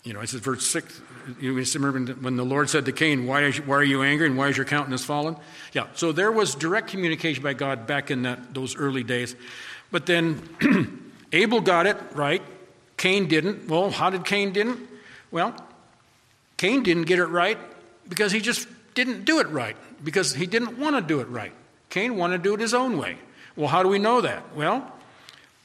[0.03, 1.01] You know, it says verse 6,
[1.41, 4.37] you remember when the Lord said to Cain, why, is, why are you angry and
[4.37, 5.37] why is your countenance fallen?
[5.75, 9.37] Yeah, so there was direct communication by God back in that, those early days.
[9.91, 12.43] But then Abel got it right,
[12.97, 13.69] Cain didn't.
[13.69, 14.81] Well, how did Cain didn't?
[15.31, 15.55] Well,
[16.57, 17.59] Cain didn't get it right
[18.09, 21.53] because he just didn't do it right, because he didn't want to do it right.
[21.91, 23.19] Cain wanted to do it his own way.
[23.55, 24.57] Well, how do we know that?
[24.57, 24.91] Well,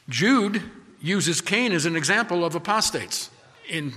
[0.10, 0.62] Jude
[1.02, 3.30] uses Cain as an example of apostates
[3.70, 3.94] in,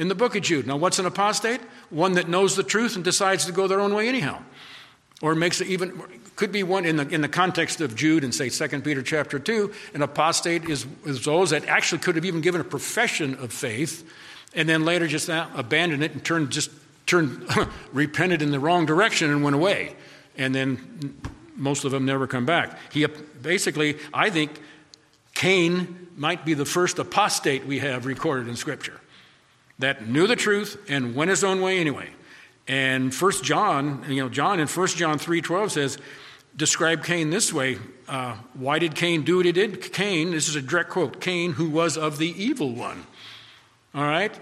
[0.00, 0.66] in the book of Jude.
[0.66, 1.60] Now, what's an apostate?
[1.90, 4.42] One that knows the truth and decides to go their own way anyhow.
[5.20, 6.02] Or makes it even,
[6.36, 9.38] could be one in the, in the context of Jude and say 2 Peter chapter
[9.38, 13.52] 2, an apostate is, is those that actually could have even given a profession of
[13.52, 14.10] faith
[14.54, 16.70] and then later just abandoned it and turned just
[17.06, 17.46] turned
[17.92, 19.94] repented in the wrong direction and went away
[20.36, 21.14] and then
[21.56, 23.06] most of them never come back he
[23.42, 24.60] basically i think
[25.34, 28.99] cain might be the first apostate we have recorded in scripture
[29.80, 32.08] that knew the truth and went his own way anyway
[32.68, 35.98] and first john you know john in first john 3.12 says
[36.56, 40.56] describe cain this way uh, why did cain do what he did cain this is
[40.56, 43.06] a direct quote cain who was of the evil one
[43.94, 44.32] all right?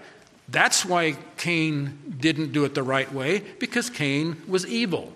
[0.47, 5.13] That's why Cain didn't do it the right way, because Cain was evil.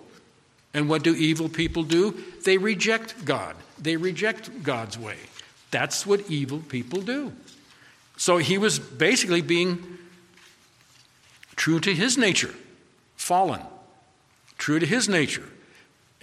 [0.72, 2.12] And what do evil people do?
[2.44, 5.16] They reject God, they reject God's way.
[5.70, 7.32] That's what evil people do.
[8.16, 9.98] So he was basically being
[11.56, 12.54] true to his nature,
[13.16, 13.60] fallen,
[14.58, 15.48] true to his nature.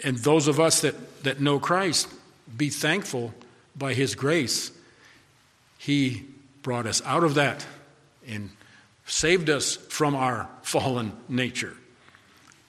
[0.03, 2.07] And those of us that, that know Christ,
[2.55, 3.33] be thankful
[3.75, 4.71] by his grace.
[5.77, 6.25] He
[6.63, 7.65] brought us out of that
[8.27, 8.49] and
[9.05, 11.75] saved us from our fallen nature.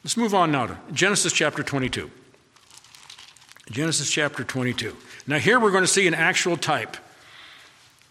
[0.05, 2.11] Let's move on now to Genesis chapter 22.
[3.71, 4.97] Genesis chapter 22.
[5.27, 6.97] Now, here we're going to see an actual type.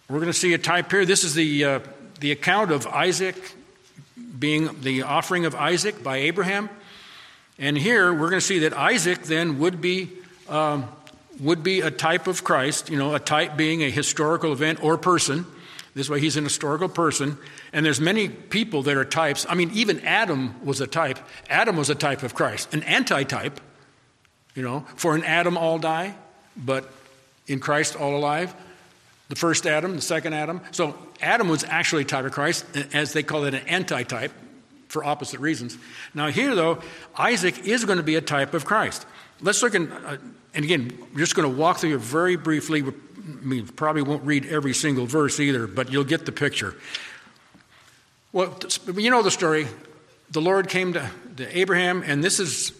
[0.08, 1.04] We're going to see a type here.
[1.04, 1.80] This is the, uh,
[2.20, 3.54] the account of Isaac
[4.42, 6.68] being the offering of Isaac by Abraham.
[7.60, 10.10] And here we're going to see that Isaac then would be,
[10.48, 10.88] um,
[11.40, 14.98] would be a type of Christ, you know, a type being a historical event or
[14.98, 15.46] person.
[15.94, 17.38] This way, he's an historical person,
[17.72, 19.46] and there's many people that are types.
[19.48, 21.20] I mean, even Adam was a type.
[21.48, 23.60] Adam was a type of Christ, an anti-type.
[24.56, 26.14] You know, for in Adam all die,
[26.56, 26.90] but
[27.46, 28.54] in Christ all alive.
[29.32, 30.60] The first Adam, the second Adam.
[30.72, 34.30] So Adam was actually a type of Christ, as they call it an anti-type,
[34.88, 35.78] for opposite reasons.
[36.12, 36.82] Now here, though,
[37.16, 39.06] Isaac is going to be a type of Christ.
[39.40, 40.18] Let's look at, uh,
[40.52, 42.82] and again, we're just going to walk through it very briefly.
[42.82, 42.92] I
[43.42, 46.76] mean, probably won't read every single verse either, but you'll get the picture.
[48.32, 48.54] Well,
[48.94, 49.66] you know the story.
[50.30, 52.72] The Lord came to, to Abraham, and this is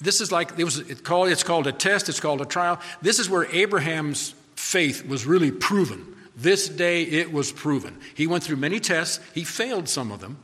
[0.00, 2.80] this is like it was it's called it's called a test, it's called a trial.
[3.02, 6.16] This is where Abraham's faith was really proven.
[6.36, 7.98] This day it was proven.
[8.14, 10.38] He went through many tests, he failed some of them,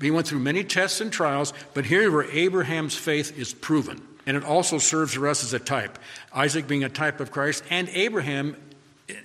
[0.00, 4.00] he went through many tests and trials, but here where Abraham's faith is proven.
[4.26, 5.98] And it also serves for us as a type.
[6.32, 8.56] Isaac being a type of Christ, and Abraham,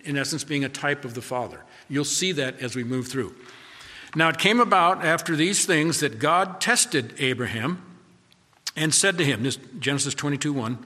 [0.04, 1.62] in essence, being a type of the Father.
[1.88, 3.36] You'll see that as we move through.
[4.16, 7.84] Now, it came about after these things that God tested Abraham
[8.76, 10.84] and said to him, this Genesis 22 1,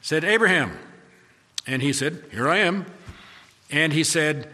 [0.00, 0.78] said, Abraham.
[1.70, 2.84] And he said, Here I am.
[3.70, 4.48] And he said,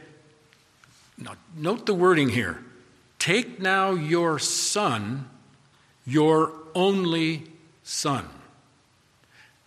[1.16, 2.62] now, note the wording here.
[3.18, 5.28] Take now your son,
[6.04, 7.44] your only
[7.82, 8.28] son.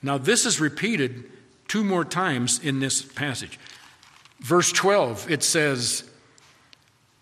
[0.04, 1.30] Now, this is repeated
[1.68, 3.60] two more times in this passage.
[4.40, 6.09] Verse 12, it says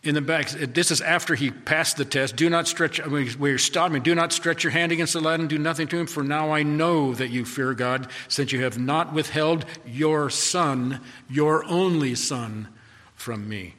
[0.08, 2.38] in the back, this is after he passed the test.
[2.38, 5.42] Do not stretch, I where you're stopping, do not stretch your hand against the lad
[5.42, 8.64] and do nothing to him, for now I know that you fear God, since you
[8.64, 12.70] have not withheld your son, your only son,
[13.16, 13.76] from me.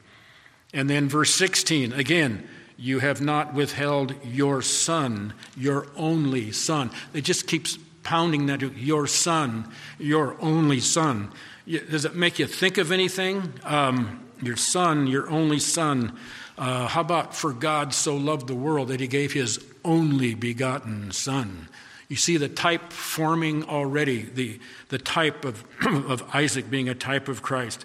[0.75, 6.91] And then verse 16, again, you have not withheld your son, your only son.
[7.15, 11.33] It just keeps pounding that your son, your only son.
[11.69, 13.53] Does it make you think of anything?
[13.63, 16.17] Um, your son, your only son.
[16.57, 21.13] Uh, how about for God so loved the world that he gave his only begotten
[21.13, 21.69] son?
[22.09, 27.29] You see the type forming already, the, the type of, of Isaac being a type
[27.29, 27.85] of Christ.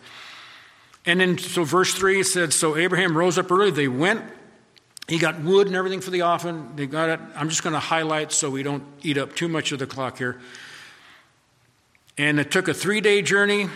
[1.06, 4.24] And then, so verse 3 said, So Abraham rose up early, they went,
[5.08, 6.72] he got wood and everything for the offering.
[6.78, 7.20] They got it.
[7.36, 10.18] I'm just going to highlight so we don't eat up too much of the clock
[10.18, 10.40] here.
[12.18, 13.70] And it took a three day journey,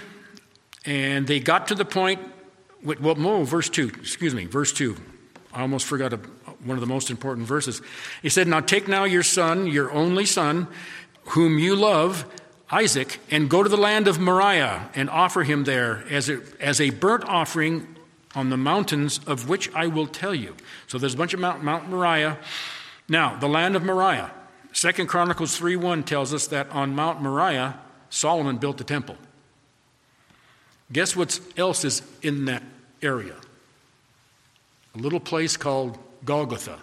[0.85, 2.19] and they got to the point.
[2.83, 4.95] Well, no, verse 2, excuse me, verse 2.
[5.51, 6.17] I almost forgot a,
[6.63, 7.81] one of the most important verses.
[8.21, 10.67] He said, Now take now your son, your only son,
[11.29, 12.25] whom you love,
[12.69, 16.79] Isaac, and go to the land of Moriah and offer him there as a, as
[16.79, 17.95] a burnt offering
[18.35, 20.55] on the mountains of which I will tell you.
[20.85, 22.37] So there's a bunch of Mount, Mount Moriah.
[23.09, 24.31] Now, the land of Moriah.
[24.73, 29.17] Second Chronicles 3.1 tells us that on Mount Moriah, Solomon built the temple.
[30.91, 32.63] Guess what else is in that
[33.01, 33.35] area?
[34.95, 36.79] A little place called Golgotha,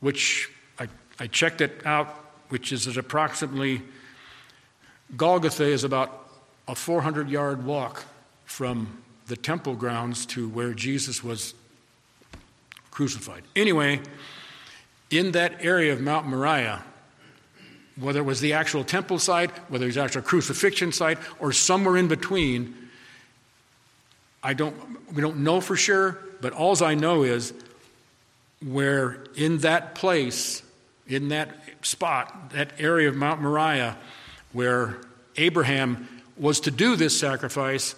[0.00, 2.08] which I, I checked it out,
[2.48, 3.82] which is approximately,
[5.16, 6.28] Golgotha is about
[6.66, 8.04] a 400 yard walk
[8.44, 11.54] from the temple grounds to where Jesus was
[12.90, 13.44] crucified.
[13.54, 14.00] Anyway,
[15.10, 16.82] in that area of Mount Moriah,
[18.00, 21.96] whether it was the actual temple site, whether it was actual crucifixion site, or somewhere
[21.96, 22.74] in between,
[24.42, 24.76] I don't,
[25.12, 27.52] we don't know for sure, but all I know is
[28.64, 30.62] where in that place,
[31.06, 31.48] in that
[31.82, 33.96] spot, that area of Mount Moriah,
[34.52, 34.98] where
[35.36, 37.94] Abraham was to do this sacrifice,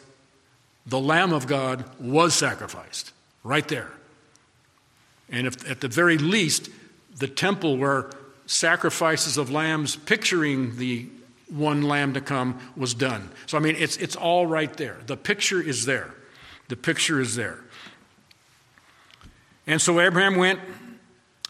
[0.86, 3.12] the Lamb of God was sacrificed
[3.44, 3.90] right there.
[5.30, 6.70] And if at the very least,
[7.16, 8.10] the temple where
[8.50, 11.06] sacrifices of lambs picturing the
[11.48, 13.30] one lamb to come was done.
[13.46, 14.98] So, I mean, it's, it's all right there.
[15.06, 16.12] The picture is there.
[16.68, 17.60] The picture is there.
[19.68, 20.58] And so Abraham went,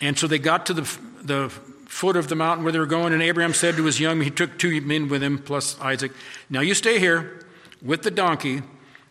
[0.03, 1.49] and so they got to the, the
[1.87, 4.31] foot of the mountain where they were going, and Abraham said to his young, he
[4.31, 6.13] took two men with him, plus Isaac,
[6.51, 7.47] Now you stay here
[7.81, 8.63] with the donkey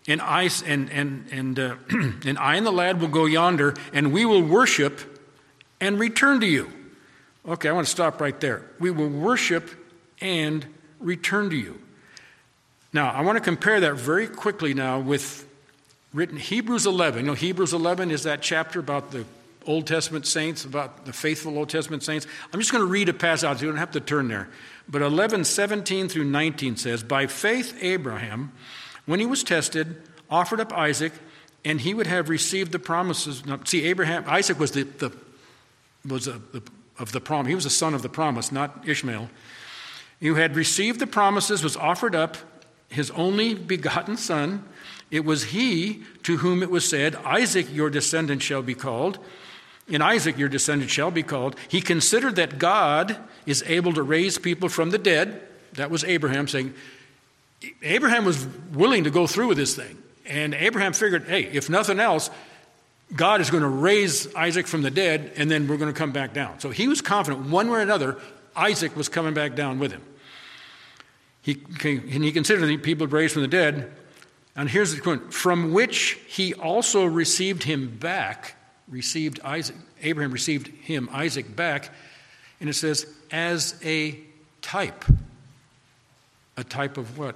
[0.08, 4.14] and I, and, and, and, uh, and I and the lad will go yonder, and
[4.14, 5.00] we will worship
[5.82, 6.72] and return to you.
[7.48, 8.64] Okay, I want to stop right there.
[8.80, 9.70] We will worship
[10.22, 10.66] and
[11.00, 11.80] return to you.
[12.92, 15.48] Now, I want to compare that very quickly now with
[16.14, 17.22] written Hebrews 11.
[17.22, 19.26] You know, Hebrews 11 is that chapter about the
[19.66, 22.26] Old Testament saints, about the faithful Old Testament saints.
[22.52, 23.62] I'm just going to read a passage.
[23.62, 24.50] You don't have to turn there.
[24.88, 28.52] But 11, 17 through 19 says, By faith, Abraham
[29.10, 31.14] when he was tested, offered up Isaac,
[31.66, 33.44] and he would have received the promises.
[33.44, 35.12] Now, see, Abraham, Isaac was the, the
[36.08, 36.62] was a, the,
[37.00, 37.50] of the promise.
[37.50, 39.30] He was the son of the promise, not Ishmael.
[40.22, 42.38] Who had received the promises, was offered up
[42.90, 44.66] his only begotten son.
[45.10, 49.18] It was he to whom it was said, Isaac, your descendant, shall be called.
[49.88, 51.56] In Isaac, your descendant shall be called.
[51.68, 55.42] He considered that God is able to raise people from the dead.
[55.74, 56.74] That was Abraham saying,
[57.82, 59.98] Abraham was willing to go through with this thing.
[60.26, 62.30] And Abraham figured, hey, if nothing else,
[63.16, 66.12] God is going to raise Isaac from the dead, and then we're going to come
[66.12, 66.60] back down.
[66.60, 68.18] So he was confident, one way or another,
[68.56, 70.02] Isaac was coming back down with him.
[71.42, 73.92] He, and he considered the people raised from the dead.
[74.56, 78.56] And here's the point from which he also received him back,
[78.88, 81.90] received Isaac, Abraham received him, Isaac, back.
[82.60, 84.20] And it says, as a
[84.62, 85.06] type.
[86.58, 87.36] A type of what?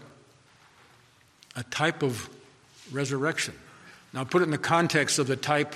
[1.55, 2.29] a type of
[2.91, 3.53] resurrection.
[4.13, 5.75] Now, put it in the context of the type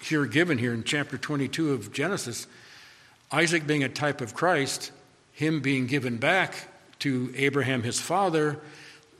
[0.00, 2.46] here given here in chapter 22 of Genesis
[3.30, 4.92] Isaac being a type of Christ,
[5.32, 6.68] him being given back
[7.00, 8.58] to Abraham, his father,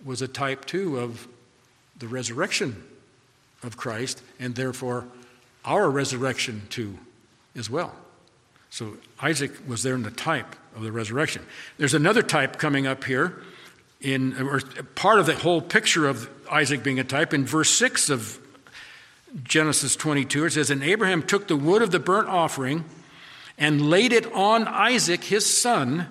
[0.04, 1.26] was a type too of
[1.98, 2.84] the resurrection
[3.62, 5.06] of Christ, and therefore
[5.64, 6.98] our resurrection too
[7.56, 7.94] as well.
[8.70, 11.44] So Isaac was there in the type of the resurrection.
[11.78, 13.42] There's another type coming up here
[14.00, 14.60] in or
[14.94, 18.38] part of the whole picture of Isaac being a type in verse 6 of
[19.42, 22.84] Genesis 22 it says and Abraham took the wood of the burnt offering
[23.58, 26.06] and laid it on Isaac his son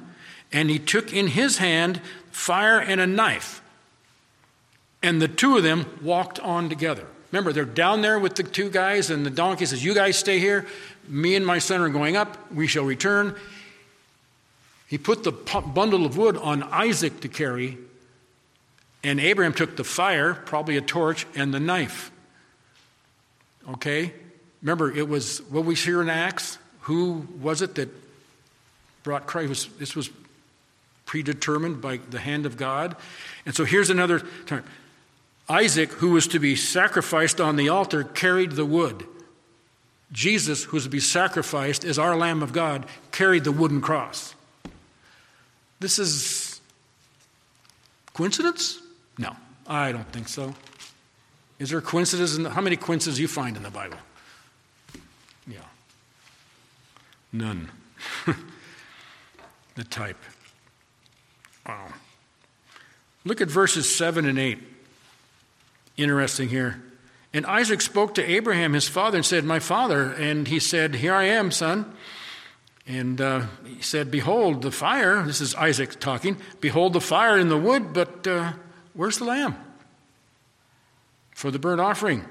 [0.51, 3.61] and he took in his hand fire and a knife.
[5.01, 7.05] And the two of them walked on together.
[7.31, 10.39] Remember they're down there with the two guys and the donkey says you guys stay
[10.39, 10.65] here.
[11.07, 12.51] Me and my son are going up.
[12.51, 13.35] We shall return.
[14.87, 17.77] He put the bundle of wood on Isaac to carry,
[19.03, 22.11] and Abraham took the fire, probably a torch, and the knife.
[23.69, 24.13] Okay?
[24.61, 26.57] Remember, it was what we hear in Acts.
[26.81, 27.89] Who was it that
[29.03, 29.79] brought Christ?
[29.79, 30.09] This was
[31.05, 32.95] predetermined by the hand of God.
[33.45, 34.63] And so here's another term
[35.47, 39.05] Isaac, who was to be sacrificed on the altar, carried the wood.
[40.11, 44.33] Jesus, who was to be sacrificed as our Lamb of God, carried the wooden cross.
[45.79, 46.59] This is
[48.13, 48.79] coincidence?
[49.19, 49.35] No,
[49.67, 50.55] I don't think so.
[51.59, 52.37] Is there coincidences?
[52.37, 53.97] The, how many coincidences you find in the Bible?
[55.47, 55.59] Yeah.
[57.31, 57.71] None.
[59.75, 60.17] the type.
[61.67, 61.87] Wow.
[63.23, 64.59] Look at verses 7 and 8.
[65.97, 66.81] Interesting here.
[67.33, 70.11] And Isaac spoke to Abraham, his father, and said, My father.
[70.13, 71.93] And he said, Here I am, son.
[72.87, 75.23] And uh, he said, Behold, the fire.
[75.23, 76.37] This is Isaac talking.
[76.61, 78.53] Behold, the fire in the wood, but uh,
[78.93, 79.55] where's the lamb?
[81.35, 82.25] For the burnt offering.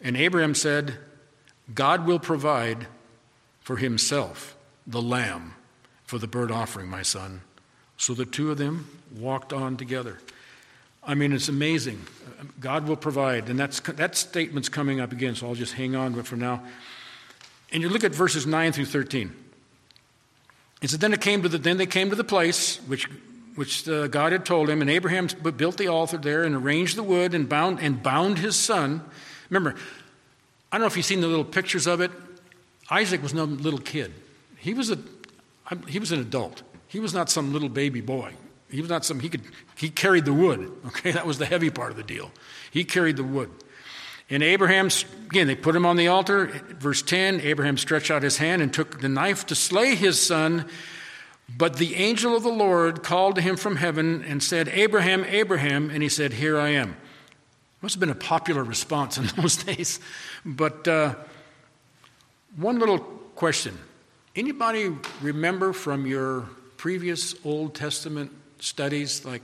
[0.00, 0.98] And Abraham said,
[1.74, 2.86] God will provide
[3.60, 5.54] for himself the lamb
[6.04, 7.40] for the burnt offering, my son.
[7.96, 10.18] So the two of them walked on together.
[11.02, 12.04] I mean, it's amazing.
[12.60, 13.48] God will provide.
[13.48, 16.62] And that's, that statement's coming up again, so I'll just hang on for now.
[17.72, 19.34] And you look at verses 9 through 13.
[20.82, 23.08] It said, then, it came to the, then they came to the place which,
[23.56, 25.26] which uh, God had told him, and Abraham
[25.56, 29.02] built the altar there and arranged the wood and bound, and bound his son.
[29.50, 29.74] Remember,
[30.70, 32.10] I don't know if you've seen the little pictures of it.
[32.90, 34.12] Isaac was no little kid.
[34.58, 34.98] He was, a,
[35.88, 36.62] he was an adult.
[36.88, 38.34] He was not some little baby boy.
[38.70, 39.42] He was not some, he could,
[39.76, 40.72] he carried the wood.
[40.86, 42.30] Okay, that was the heavy part of the deal.
[42.70, 43.50] He carried the wood.
[44.28, 44.88] And Abraham,
[45.30, 46.46] again, they put him on the altar.
[46.78, 50.68] Verse 10 Abraham stretched out his hand and took the knife to slay his son.
[51.48, 55.90] But the angel of the Lord called to him from heaven and said, Abraham, Abraham.
[55.90, 56.96] And he said, Here I am.
[57.82, 60.00] Must have been a popular response in those days.
[60.44, 61.14] But uh,
[62.56, 63.78] one little question
[64.34, 66.42] anybody remember from your
[66.76, 69.42] previous Old Testament studies, like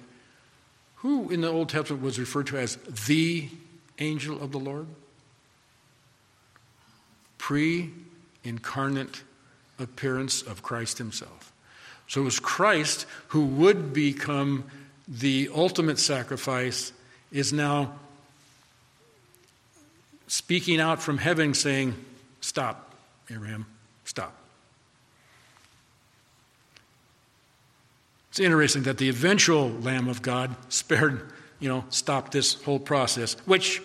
[0.96, 2.76] who in the Old Testament was referred to as
[3.06, 3.48] the
[3.98, 4.86] angel of the Lord?
[7.38, 7.90] Pre
[8.44, 9.22] incarnate
[9.78, 11.51] appearance of Christ Himself.
[12.08, 14.64] So it was Christ who would become
[15.08, 16.92] the ultimate sacrifice,
[17.30, 17.92] is now
[20.26, 21.94] speaking out from heaven saying,
[22.40, 22.92] Stop,
[23.30, 23.66] Abraham,
[24.04, 24.34] stop.
[28.30, 31.30] It's interesting that the eventual Lamb of God spared,
[31.60, 33.82] you know, stopped this whole process, which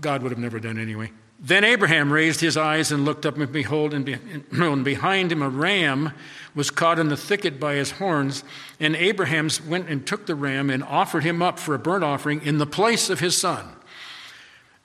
[0.00, 1.10] God would have never done anyway.
[1.42, 6.12] Then Abraham raised his eyes and looked up, and behold, and, behind him a ram
[6.54, 8.44] was caught in the thicket by his horns.
[8.78, 12.42] And Abraham went and took the ram and offered him up for a burnt offering
[12.42, 13.66] in the place of his son.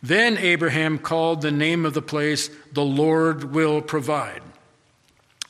[0.02, 4.42] Then Abraham called the name of the place, The Lord Will Provide.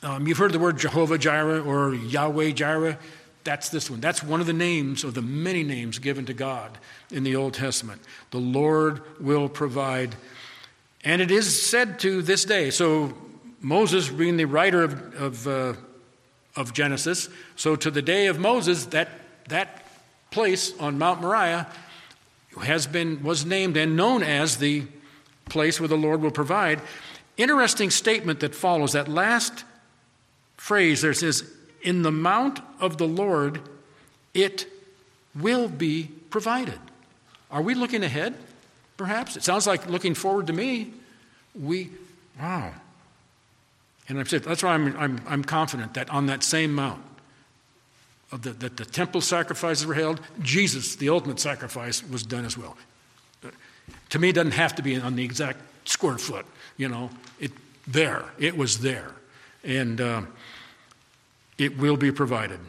[0.02, 2.98] Um, you've heard the word Jehovah Jireh or Yahweh Jireh.
[3.44, 4.00] That's this one.
[4.00, 6.78] That's one of the names of the many names given to God
[7.12, 8.00] in the Old Testament.
[8.32, 10.16] The Lord will provide.
[11.06, 12.70] And it is said to this day.
[12.70, 13.14] So,
[13.60, 15.74] Moses, being the writer of, of, uh,
[16.56, 19.08] of Genesis, so to the day of Moses, that,
[19.48, 19.86] that
[20.32, 21.68] place on Mount Moriah
[22.60, 24.82] has been, was named and known as the
[25.48, 26.80] place where the Lord will provide.
[27.36, 29.64] Interesting statement that follows that last
[30.56, 31.48] phrase there says,
[31.82, 33.60] In the mount of the Lord,
[34.34, 34.66] it
[35.36, 36.80] will be provided.
[37.48, 38.34] Are we looking ahead,
[38.96, 39.36] perhaps?
[39.36, 40.92] It sounds like looking forward to me.
[41.60, 41.90] We,
[42.40, 42.72] wow.
[44.08, 47.02] And I've said, that's why I'm, I'm, I'm confident that on that same mount,
[48.32, 52.58] of the, that the temple sacrifices were held, Jesus, the ultimate sacrifice, was done as
[52.58, 52.76] well.
[54.10, 56.46] To me, it doesn't have to be on the exact square foot,
[56.76, 57.10] you know.
[57.38, 57.52] It
[57.86, 59.12] there, it was there,
[59.64, 60.22] and uh,
[61.58, 62.60] it will be provided.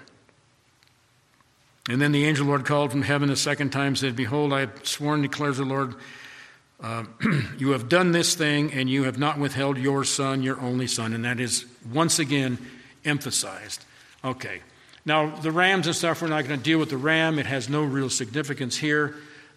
[1.89, 4.85] And then the angel Lord called from heaven a second time, said, Behold, I have
[4.85, 5.95] sworn, declares the Lord,
[6.81, 7.05] uh,
[7.57, 11.13] you have done this thing, and you have not withheld your son, your only son.
[11.13, 12.57] And that is once again
[13.03, 13.83] emphasized.
[14.23, 14.61] Okay.
[15.05, 17.39] Now, the rams and stuff, we're not going to deal with the ram.
[17.39, 19.15] It has no real significance here.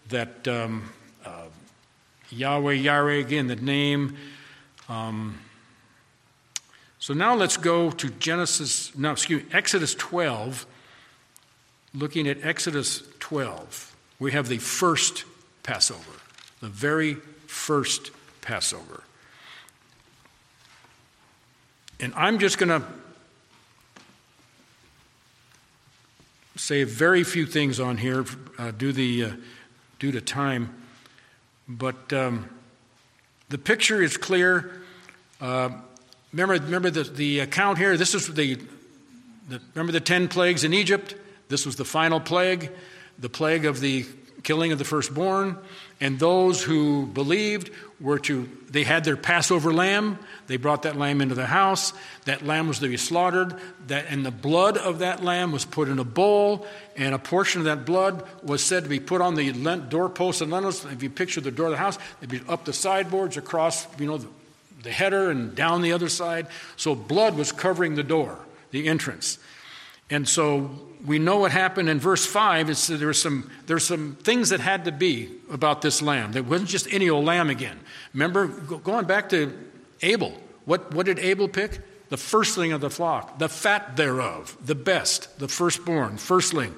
[0.09, 0.91] That um,
[1.25, 1.47] uh,
[2.31, 4.17] Yahweh, Yahweh, again, the name.
[4.89, 5.39] Um,
[7.01, 10.67] so now let's go to Genesis, no, excuse me, Exodus 12.
[11.95, 15.25] Looking at Exodus 12, we have the first
[15.63, 16.20] Passover,
[16.61, 17.15] the very
[17.47, 19.03] first Passover.
[21.99, 22.87] And I'm just going to
[26.57, 28.25] say very few things on here
[28.59, 29.31] uh, due, the, uh,
[29.99, 30.75] due to time.
[31.69, 32.49] But um,
[33.49, 34.83] the picture is clear.
[35.41, 35.71] Uh,
[36.33, 37.97] remember remember the, the account here?
[37.97, 38.57] This is the,
[39.49, 41.15] the, remember the 10 plagues in Egypt?
[41.49, 42.71] This was the final plague,
[43.19, 44.07] the plague of the
[44.43, 45.57] killing of the firstborn,
[46.01, 47.71] and those who believed
[48.01, 50.19] were to, they had their Passover lamb.
[50.47, 51.93] They brought that lamb into the house.
[52.25, 53.55] That lamb was to be slaughtered,
[53.89, 56.67] that, and the blood of that lamb was put in a bowl,
[56.97, 59.53] and a portion of that blood was said to be put on the
[59.91, 60.85] doorposts and lintels.
[60.87, 64.07] If you picture the door of the house, it'd be up the sideboards, across, you
[64.07, 64.29] know, the,
[64.83, 66.47] the header, and down the other side.
[66.77, 68.39] So blood was covering the door,
[68.71, 69.39] the entrance.
[70.11, 70.71] And so
[71.07, 72.71] we know what happened in verse 5.
[72.71, 76.37] It's, there were some, there's some things that had to be about this lamb.
[76.37, 77.79] It wasn't just any old lamb again.
[78.13, 79.57] Remember, going back to
[80.03, 80.35] Abel,
[80.65, 81.81] what, what did Abel pick?
[82.09, 86.75] The firstling of the flock, the fat thereof, the best, the firstborn, firstling.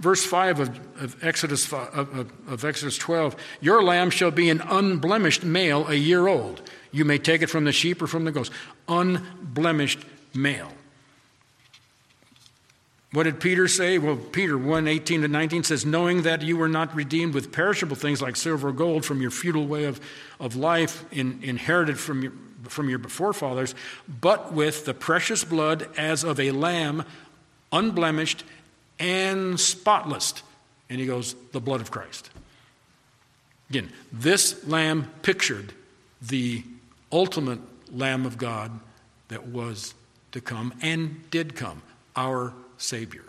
[0.00, 0.68] Verse 5 of,
[1.00, 6.26] of Exodus, of, of Exodus 12 Your lamb shall be an unblemished male, a year
[6.26, 6.62] old.
[6.90, 8.50] You may take it from the sheep or from the goats.
[8.88, 10.00] Unblemished
[10.34, 10.72] male.
[13.12, 13.98] What did Peter say?
[13.98, 17.94] Well, Peter 1 18 to 19 says, Knowing that you were not redeemed with perishable
[17.94, 20.00] things like silver or gold from your futile way of,
[20.40, 22.32] of life in, inherited from your,
[22.64, 23.74] from your forefathers,
[24.08, 27.04] but with the precious blood as of a lamb,
[27.70, 28.44] unblemished
[28.98, 30.32] and spotless.
[30.88, 32.30] And he goes, The blood of Christ.
[33.68, 35.74] Again, this lamb pictured
[36.22, 36.64] the
[37.10, 37.60] ultimate
[37.90, 38.80] Lamb of God
[39.28, 39.92] that was
[40.32, 41.82] to come and did come,
[42.16, 43.24] our Savior.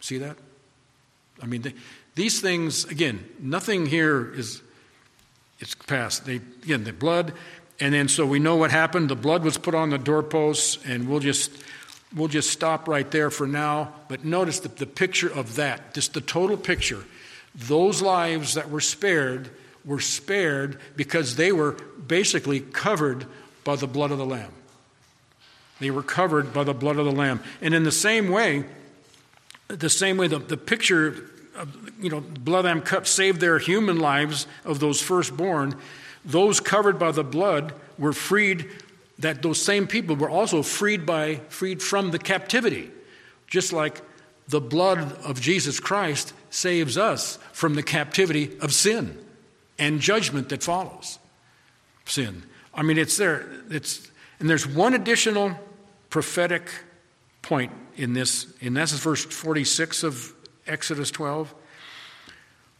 [0.00, 0.36] See that?
[1.42, 1.74] I mean, they,
[2.14, 4.62] these things, again, nothing here is
[5.58, 6.24] it's past.
[6.24, 7.32] They, again, the blood,
[7.78, 9.08] and then so we know what happened.
[9.08, 11.50] The blood was put on the doorposts, and we'll just
[12.14, 13.92] we'll just stop right there for now.
[14.08, 17.04] But notice the, the picture of that, just the total picture.
[17.54, 19.50] Those lives that were spared
[19.84, 21.72] were spared because they were
[22.06, 23.26] basically covered
[23.64, 24.52] by the blood of the Lamb.
[25.78, 27.42] They were covered by the blood of the Lamb.
[27.62, 28.64] And in the same way,
[29.76, 33.98] the same way the, the picture of, you know, blood lamb cup saved their human
[33.98, 35.76] lives of those firstborn,
[36.24, 38.68] those covered by the blood were freed,
[39.18, 42.90] that those same people were also freed by freed from the captivity.
[43.46, 44.00] Just like
[44.48, 49.18] the blood of Jesus Christ saves us from the captivity of sin
[49.78, 51.18] and judgment that follows
[52.04, 52.42] sin.
[52.74, 53.48] I mean, it's there.
[53.70, 55.56] It's, and there's one additional
[56.08, 56.70] prophetic
[57.42, 60.32] point in this, and that's verse 46 of
[60.66, 61.54] Exodus 12,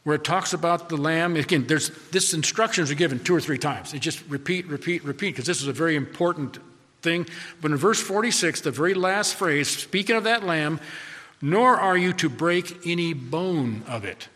[0.05, 1.37] where it talks about the lamb.
[1.37, 3.93] Again, there's this instructions are given two or three times.
[3.93, 6.59] It just repeat, repeat, repeat, because this is a very important
[7.03, 7.27] thing.
[7.61, 10.81] But in verse 46, the very last phrase, speaking of that lamb,
[11.43, 14.29] nor are you to break any bone of it.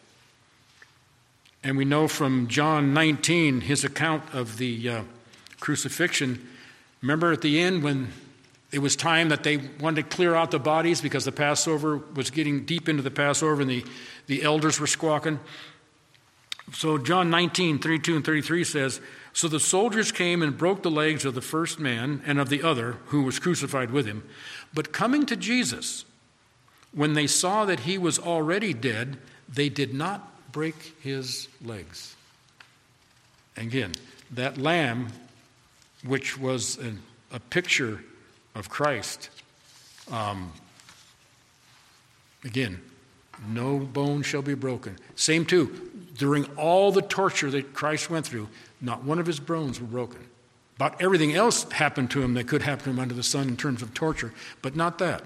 [1.62, 5.02] And we know from John 19, his account of the uh,
[5.60, 6.46] crucifixion.
[7.00, 8.12] Remember at the end when
[8.74, 12.30] it was time that they wanted to clear out the bodies because the Passover was
[12.30, 13.84] getting deep into the Passover and the,
[14.26, 15.38] the elders were squawking.
[16.72, 19.00] So, John 19, 32 and 33 says
[19.32, 22.64] So the soldiers came and broke the legs of the first man and of the
[22.64, 24.28] other who was crucified with him.
[24.72, 26.04] But coming to Jesus,
[26.90, 29.18] when they saw that he was already dead,
[29.48, 32.16] they did not break his legs.
[33.56, 33.92] Again,
[34.32, 35.10] that lamb,
[36.04, 36.94] which was a,
[37.36, 38.00] a picture
[38.54, 39.30] of Christ.
[40.10, 40.52] Um,
[42.44, 42.80] again,
[43.48, 44.96] no bone shall be broken.
[45.16, 48.48] Same too, during all the torture that Christ went through,
[48.80, 50.20] not one of his bones were broken.
[50.76, 53.56] About everything else happened to him that could happen to him under the sun in
[53.56, 54.32] terms of torture,
[54.62, 55.22] but not that.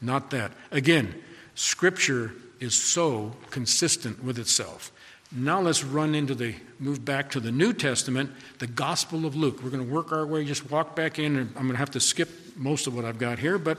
[0.00, 0.52] Not that.
[0.70, 1.14] Again,
[1.54, 4.92] Scripture is so consistent with itself.
[5.30, 9.62] Now let's run into the, move back to the New Testament, the Gospel of Luke.
[9.62, 11.90] We're going to work our way, just walk back in, and I'm going to have
[11.90, 13.78] to skip most of what I've got here, but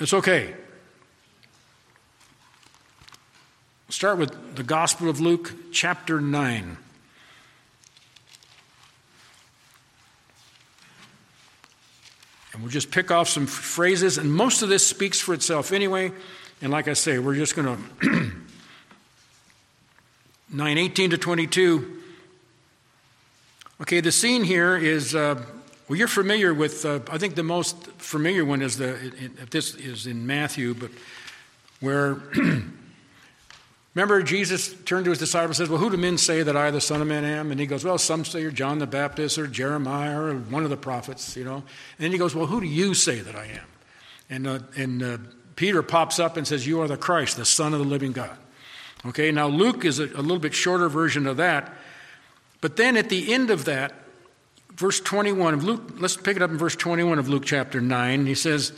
[0.00, 0.54] it's okay.
[3.90, 6.76] Start with the Gospel of Luke, chapter 9.
[12.52, 16.10] And we'll just pick off some phrases, and most of this speaks for itself anyway.
[16.60, 18.32] And like I say, we're just going to
[20.54, 22.00] 9 18 to 22.
[23.80, 25.42] Okay, the scene here is, uh,
[25.88, 29.12] well, you're familiar with, uh, I think the most familiar one is the,
[29.50, 30.92] this is in Matthew, but
[31.80, 32.22] where,
[33.96, 36.70] remember Jesus turned to his disciples and says, Well, who do men say that I,
[36.70, 37.50] the Son of Man, am?
[37.50, 40.70] And he goes, Well, some say you're John the Baptist or Jeremiah or one of
[40.70, 41.56] the prophets, you know.
[41.56, 41.64] And
[41.98, 43.66] then he goes, Well, who do you say that I am?
[44.30, 45.18] And, uh, and uh,
[45.56, 48.38] Peter pops up and says, You are the Christ, the Son of the living God.
[49.06, 51.72] Okay, now Luke is a, a little bit shorter version of that.
[52.60, 53.92] But then at the end of that,
[54.72, 58.26] verse 21 of Luke, let's pick it up in verse 21 of Luke chapter 9.
[58.26, 58.72] He says,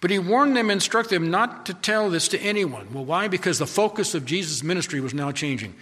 [0.00, 2.92] But he warned them, instructed them not to tell this to anyone.
[2.94, 3.28] Well, why?
[3.28, 5.74] Because the focus of Jesus' ministry was now changing.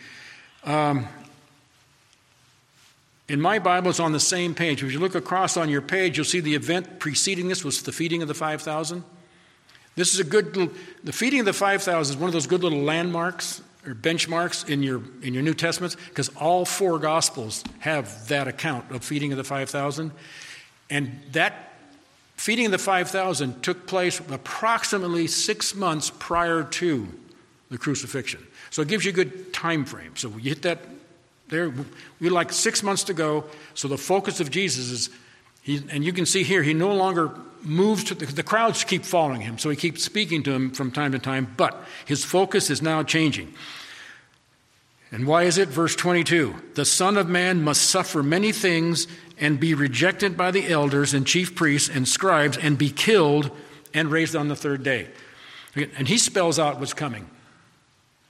[0.65, 1.07] Um,
[3.29, 4.83] in my Bible, it's on the same page.
[4.83, 7.93] If you look across on your page, you'll see the event preceding this was the
[7.93, 9.05] feeding of the 5,000.
[10.01, 10.55] This is a good
[11.05, 14.83] the feeding of the 5,000 is one of those good little landmarks or benchmarks in
[14.83, 19.37] your, in your New Testaments because all four Gospels have that account of feeding of
[19.37, 20.11] the 5,000.
[20.89, 21.75] And that
[22.37, 27.07] feeding of the 5,000 took place approximately six months prior to
[27.71, 28.43] the crucifixion.
[28.71, 30.17] So it gives you a good time frame.
[30.17, 30.79] So you hit that
[31.49, 31.75] there,
[32.21, 33.45] we like six months to go.
[33.75, 35.11] So the focus of Jesus is,
[35.61, 37.33] he, and you can see here, he no longer
[37.63, 39.59] moves to the, the crowds keep following him.
[39.59, 43.03] So he keeps speaking to them from time to time, but his focus is now
[43.03, 43.55] changing.
[45.13, 45.69] And why is it?
[45.69, 49.07] Verse 22 The Son of Man must suffer many things
[49.39, 53.51] and be rejected by the elders and chief priests and scribes and be killed
[53.93, 55.09] and raised on the third day.
[55.75, 57.29] And he spells out what's coming.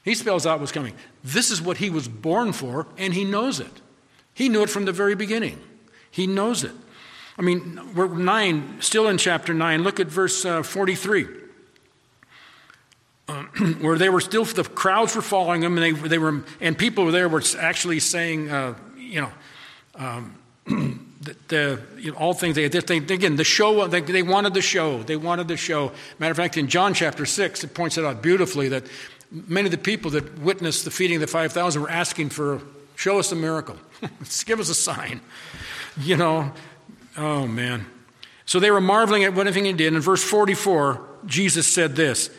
[0.05, 0.95] He spells out what's coming.
[1.22, 3.81] This is what he was born for, and he knows it.
[4.33, 5.61] He knew it from the very beginning.
[6.11, 6.72] He knows it.
[7.41, 9.82] I mean, we're nine, still in chapter nine.
[9.82, 11.26] Look at verse uh, 43,
[13.28, 13.43] uh,
[13.80, 17.11] where they were still, the crowds were following them, and they, they were, and people
[17.11, 19.30] there were actually saying, uh, you know,
[19.95, 24.55] um, the, the you know, all things they, they, again the show they, they wanted
[24.55, 27.99] the show they wanted the show matter of fact in john chapter 6 it points
[27.99, 28.84] it out beautifully that
[29.30, 32.61] many of the people that witnessed the feeding of the 5,000 were asking for,
[32.97, 33.76] show us a miracle.
[34.45, 35.20] Give us a sign.
[36.01, 36.53] You know,
[37.16, 37.86] oh man.
[38.46, 39.94] So they were marveling at what he did.
[39.94, 42.30] In verse 44, Jesus said this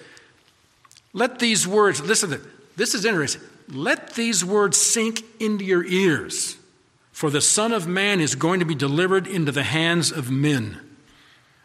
[1.13, 3.41] Let these words, listen to this, this is interesting.
[3.69, 6.57] Let these words sink into your ears,
[7.13, 10.79] for the Son of Man is going to be delivered into the hands of men.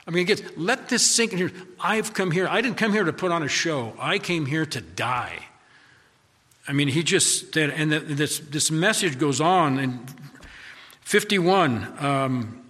[0.07, 1.53] I mean, again, let this sink in here.
[1.81, 2.47] I've come here.
[2.47, 3.95] I didn't come here to put on a show.
[3.99, 5.47] I came here to die.
[6.69, 10.07] I mean, he just, and this, this message goes on in
[11.01, 12.05] 51.
[12.05, 12.66] Um,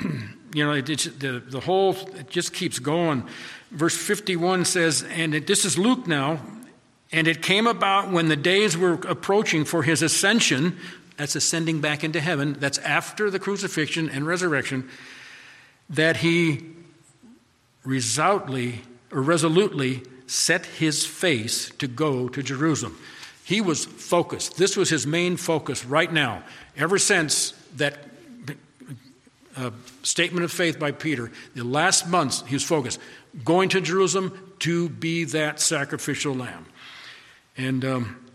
[0.54, 3.26] you know, it, the, the whole, it just keeps going.
[3.70, 6.40] Verse 51 says, and it, this is Luke now,
[7.12, 10.78] and it came about when the days were approaching for his ascension,
[11.16, 14.88] that's ascending back into heaven, that's after the crucifixion and resurrection
[15.90, 16.64] that he
[17.84, 22.98] resolutely or resolutely set his face to go to Jerusalem.
[23.44, 24.58] He was focused.
[24.58, 26.42] This was his main focus right now.
[26.76, 28.07] Ever since that
[29.58, 29.70] uh,
[30.02, 33.00] statement of faith by Peter, the last months he was focused,
[33.44, 36.66] going to Jerusalem to be that sacrificial lamb.
[37.56, 38.30] And um,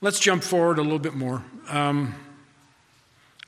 [0.00, 1.42] let's jump forward a little bit more.
[1.68, 2.14] Um,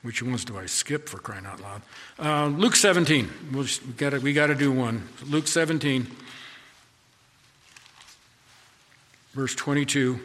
[0.03, 1.83] which ones do I skip for crying out loud?
[2.19, 3.31] Uh, Luke 17.
[3.53, 5.09] We'll just, we got we to do one.
[5.27, 6.09] Luke 17,
[9.33, 10.19] verse 22.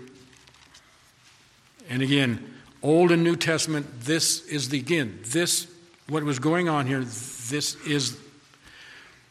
[1.89, 5.67] And again, Old and New Testament, this is the, again, this,
[6.09, 8.17] what was going on here, this is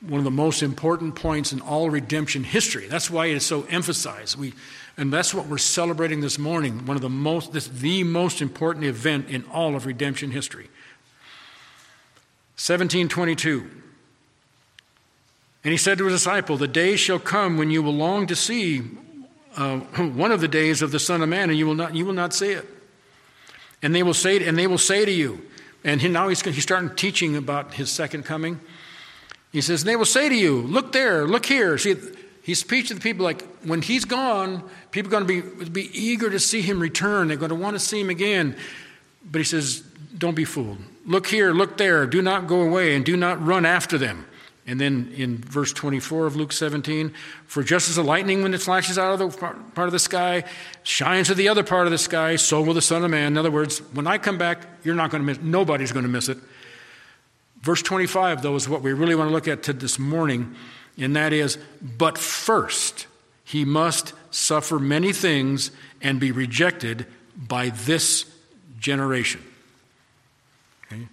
[0.00, 2.86] one of the most important points in all redemption history.
[2.86, 4.38] That's why it is so emphasized.
[4.38, 4.52] We,
[4.96, 8.84] and that's what we're celebrating this morning, one of the most, this, the most important
[8.84, 10.68] event in all of redemption history.
[12.56, 13.70] 1722.
[15.64, 18.36] And he said to his disciple, The day shall come when you will long to
[18.36, 18.82] see
[19.56, 19.78] uh,
[20.14, 22.12] one of the days of the Son of Man, and you will not, you will
[22.12, 22.66] not see it.
[23.82, 25.42] And they will say, and they will say to you,
[25.86, 28.60] and he, now he's, he's starting teaching about his second coming.
[29.52, 31.78] He says, they will say to you, Look there, look here.
[31.78, 31.94] See,
[32.46, 34.62] He's preaching to the people like when he's gone,
[34.92, 37.26] people are going to be, be eager to see him return.
[37.26, 38.54] They're going to want to see him again.
[39.28, 39.80] But he says,
[40.16, 40.78] Don't be fooled.
[41.04, 42.06] Look here, look there.
[42.06, 44.26] Do not go away and do not run after them.
[44.66, 47.14] And then in verse 24 of Luke 17,
[47.46, 50.42] for just as the lightning, when it flashes out of the part of the sky,
[50.82, 53.32] shines to the other part of the sky, so will the Son of Man.
[53.32, 56.10] In other words, when I come back, you're not going to miss, nobody's going to
[56.10, 56.38] miss it.
[57.60, 60.56] Verse 25, though, is what we really want to look at to this morning
[60.98, 63.06] and that is, but first
[63.44, 67.06] he must suffer many things and be rejected
[67.36, 68.24] by this
[68.78, 69.42] generation.
[70.86, 71.06] Okay?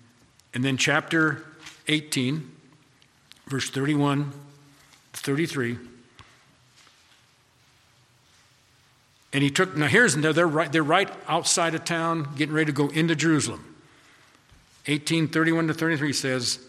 [0.54, 1.46] And then chapter
[1.88, 2.50] 18,
[3.48, 4.32] verse 31
[5.14, 5.78] 33.
[9.32, 12.72] And he took, now here's, they're right, they're right outside of town, getting ready to
[12.72, 13.60] go into Jerusalem.
[14.86, 16.60] 1831 to 33 says,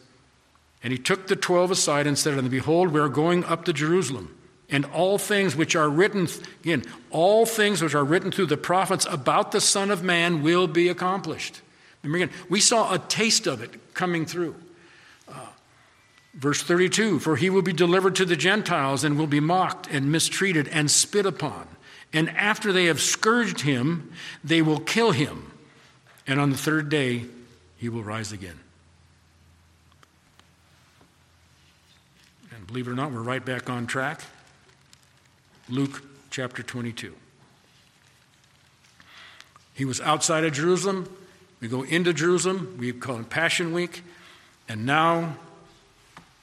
[0.84, 3.64] and he took the twelve aside and said to them, Behold, we are going up
[3.64, 4.36] to Jerusalem.
[4.68, 6.28] And all things which are written,
[6.62, 10.66] again, all things which are written through the prophets about the Son of Man will
[10.66, 11.62] be accomplished.
[12.02, 14.56] Remember again, we saw a taste of it coming through.
[16.34, 20.10] Verse 32 For he will be delivered to the Gentiles and will be mocked and
[20.10, 21.68] mistreated and spit upon.
[22.12, 24.12] And after they have scourged him,
[24.42, 25.50] they will kill him.
[26.26, 27.24] And on the third day,
[27.76, 28.58] he will rise again.
[32.54, 34.22] And believe it or not, we're right back on track.
[35.68, 37.14] Luke chapter 22.
[39.74, 41.08] He was outside of Jerusalem.
[41.60, 42.76] We go into Jerusalem.
[42.78, 44.02] We call it Passion Week.
[44.68, 45.36] And now,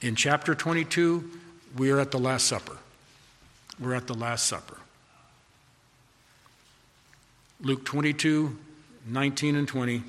[0.02, 1.30] in chapter 22,
[1.76, 2.76] we are at the Last Supper.
[3.78, 4.78] We're at the Last Supper.
[7.60, 8.58] Luke 22,
[9.06, 10.02] 19 and 20.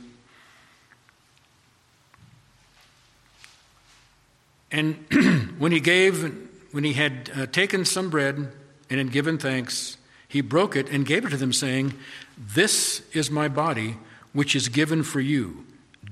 [4.71, 4.95] And
[5.59, 8.51] when he gave, when he had uh, taken some bread
[8.89, 11.93] and had given thanks, he broke it and gave it to them, saying,
[12.35, 13.97] This is my body,
[14.33, 15.63] which is given for you.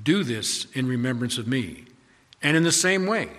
[0.03, 1.85] Do this in remembrance of me.
[2.43, 3.29] And in the same way,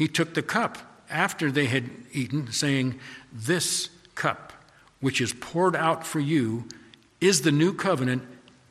[0.00, 0.78] he took the cup
[1.10, 2.98] after they had eaten, saying,
[3.30, 4.54] This cup,
[5.00, 6.64] which is poured out for you,
[7.20, 8.22] is the new covenant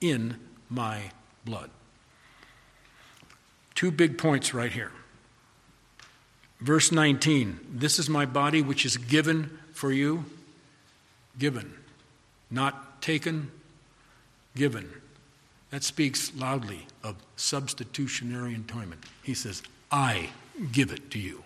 [0.02, 0.40] in
[0.72, 1.12] my
[1.46, 1.70] blood.
[3.76, 4.92] Two big points right here.
[6.62, 10.26] Verse 19 This is my body which is given for you.
[11.38, 11.72] Given.
[12.50, 13.52] Not taken,
[14.56, 14.90] given.
[15.70, 19.04] That speaks loudly of substitutionary atonement.
[19.22, 19.62] He says,
[19.92, 20.30] I
[20.72, 21.44] give it to you.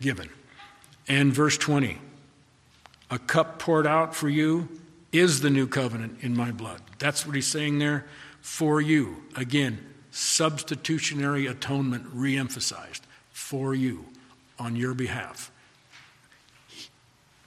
[0.00, 0.30] Given.
[1.08, 1.98] And verse 20
[3.10, 4.68] A cup poured out for you
[5.12, 6.82] is the new covenant in my blood.
[6.98, 8.04] That's what he's saying there.
[8.40, 9.24] For you.
[9.36, 13.00] Again, substitutionary atonement reemphasized.
[13.32, 14.04] For you,
[14.58, 15.50] on your behalf.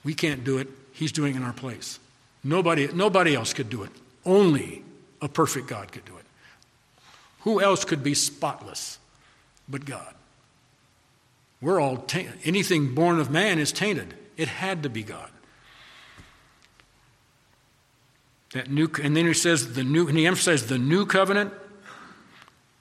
[0.03, 0.67] We can't do it.
[0.93, 1.99] He's doing it in our place.
[2.43, 3.91] Nobody, nobody else could do it.
[4.25, 4.83] Only
[5.21, 6.25] a perfect God could do it.
[7.41, 8.97] Who else could be spotless
[9.71, 10.13] but God?
[11.61, 12.39] We're all tainted.
[12.43, 14.15] Anything born of man is tainted.
[14.35, 15.29] It had to be God.
[18.53, 21.53] That new, and then he says the new, and he emphasizes the new covenant.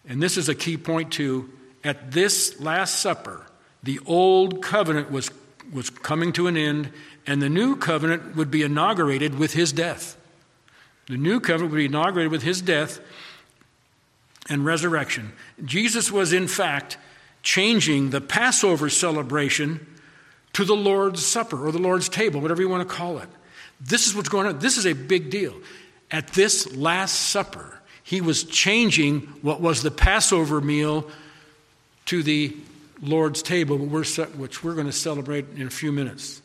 [0.08, 1.50] And this is a key point too.
[1.84, 3.46] At this Last Supper,
[3.82, 5.30] the old covenant was,
[5.72, 6.90] was coming to an end,
[7.26, 10.16] and the new covenant would be inaugurated with his death.
[11.06, 13.00] The new covenant would be inaugurated with his death
[14.48, 15.32] and resurrection.
[15.64, 16.96] Jesus was, in fact,
[17.42, 19.86] changing the Passover celebration
[20.52, 23.28] to the Lord's Supper or the Lord's table, whatever you want to call it.
[23.80, 24.58] This is what's going on.
[24.58, 25.54] This is a big deal.
[26.10, 31.08] At this Last Supper, he was changing what was the Passover meal
[32.06, 32.56] to the
[33.00, 36.42] Lord's table, which we're going to celebrate in a few minutes.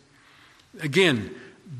[0.79, 1.33] Again,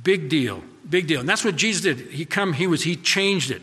[0.03, 1.19] big deal, big deal.
[1.19, 2.11] And that's what Jesus did.
[2.11, 3.61] He come, he was, he changed it.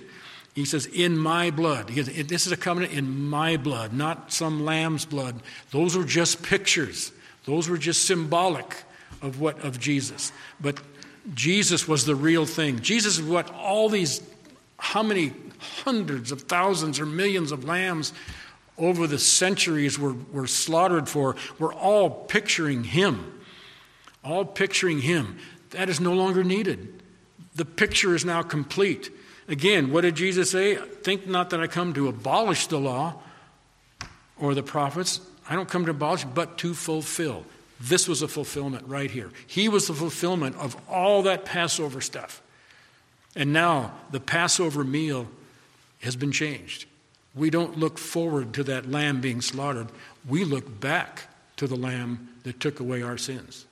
[0.54, 1.94] He says, in my blood.
[1.94, 5.40] Goes, this is a covenant in my blood, not some lamb's blood.
[5.70, 7.10] Those were just pictures.
[7.46, 8.84] Those were just symbolic
[9.22, 10.30] of what of Jesus.
[10.60, 10.78] But
[11.34, 12.80] Jesus was the real thing.
[12.80, 14.22] Jesus is what all these,
[14.78, 18.12] how many hundreds of thousands or millions of lambs
[18.76, 23.40] over the centuries were, were slaughtered for, we're all picturing Him.
[24.24, 25.38] All picturing Him.
[25.70, 27.02] That is no longer needed.
[27.54, 29.10] The picture is now complete.
[29.48, 30.76] Again, what did Jesus say?
[30.76, 33.14] Think not that I come to abolish the law
[34.38, 35.20] or the prophets.
[35.48, 37.44] I don't come to abolish, but to fulfill.
[37.80, 39.30] This was a fulfillment right here.
[39.46, 42.40] He was the fulfillment of all that Passover stuff.
[43.34, 45.28] And now the Passover meal
[46.02, 46.86] has been changed.
[47.34, 49.88] We don't look forward to that lamb being slaughtered,
[50.28, 51.22] we look back
[51.56, 53.66] to the lamb that took away our sins.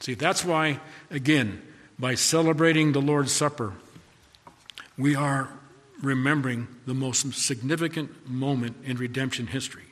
[0.00, 0.80] See, that's why,
[1.10, 1.62] again,
[1.98, 3.72] by celebrating the Lord's Supper,
[4.96, 5.48] we are
[6.02, 9.84] remembering the most significant moment in redemption history.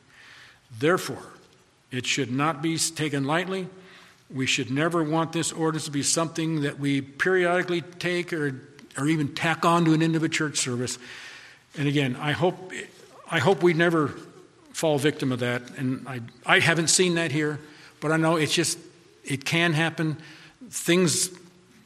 [0.79, 1.33] Therefore,
[1.91, 3.69] it should not be taken lightly.
[4.31, 8.61] We should never want this ordinance to be something that we periodically take or,
[8.97, 10.99] or even tack on to an end of a church service.
[11.77, 12.73] And again, I hope,
[13.31, 14.09] I hope we never
[14.73, 15.63] fall victim of that.
[15.77, 17.61] And I, I haven't seen that here,
[18.01, 18.79] but I know it's just,
[19.25, 20.17] it can happen.
[20.71, 21.31] Things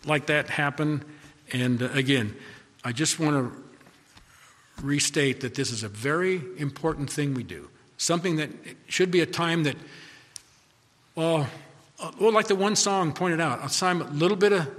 [0.05, 1.05] like that happen.
[1.53, 2.35] And uh, again,
[2.87, 7.69] I just want to restate that this is a very important thing we do.
[7.97, 8.49] Something that
[8.87, 9.75] should be a time that,
[11.17, 11.49] well,
[11.99, 14.73] uh, well, like the one song pointed out, a time a little bit of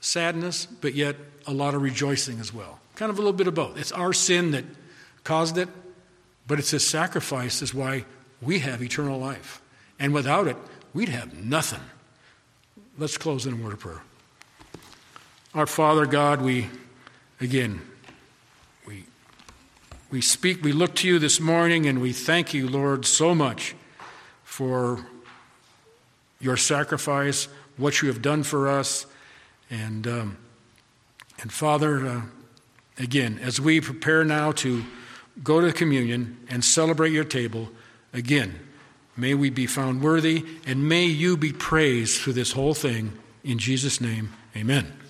[0.00, 1.16] sadness, but yet
[1.46, 2.80] a lot of rejoicing as well.
[2.94, 3.76] Kind of a little bit of both.
[3.76, 4.64] It's our sin that
[5.22, 5.68] caused it,
[6.46, 8.06] but it's His sacrifice is why
[8.40, 9.60] we have eternal life.
[9.98, 10.56] And without it,
[10.94, 11.82] we'd have nothing.
[12.96, 14.00] Let's close in a word of prayer.
[15.54, 16.70] Our Father God, we,
[17.40, 17.80] again,
[18.86, 19.04] we
[20.10, 23.74] we speak, we look to you this morning, and we thank you, Lord, so much
[24.44, 25.04] for
[26.40, 29.06] your sacrifice, what you have done for us.
[29.68, 30.36] And, um,
[31.40, 32.22] and Father, uh,
[32.98, 34.84] again, as we prepare now to
[35.42, 37.68] go to communion and celebrate your table,
[38.12, 38.54] again,
[39.16, 43.12] may we be found worthy and may you be praised through this whole thing.
[43.42, 44.96] In Jesus' name, amen.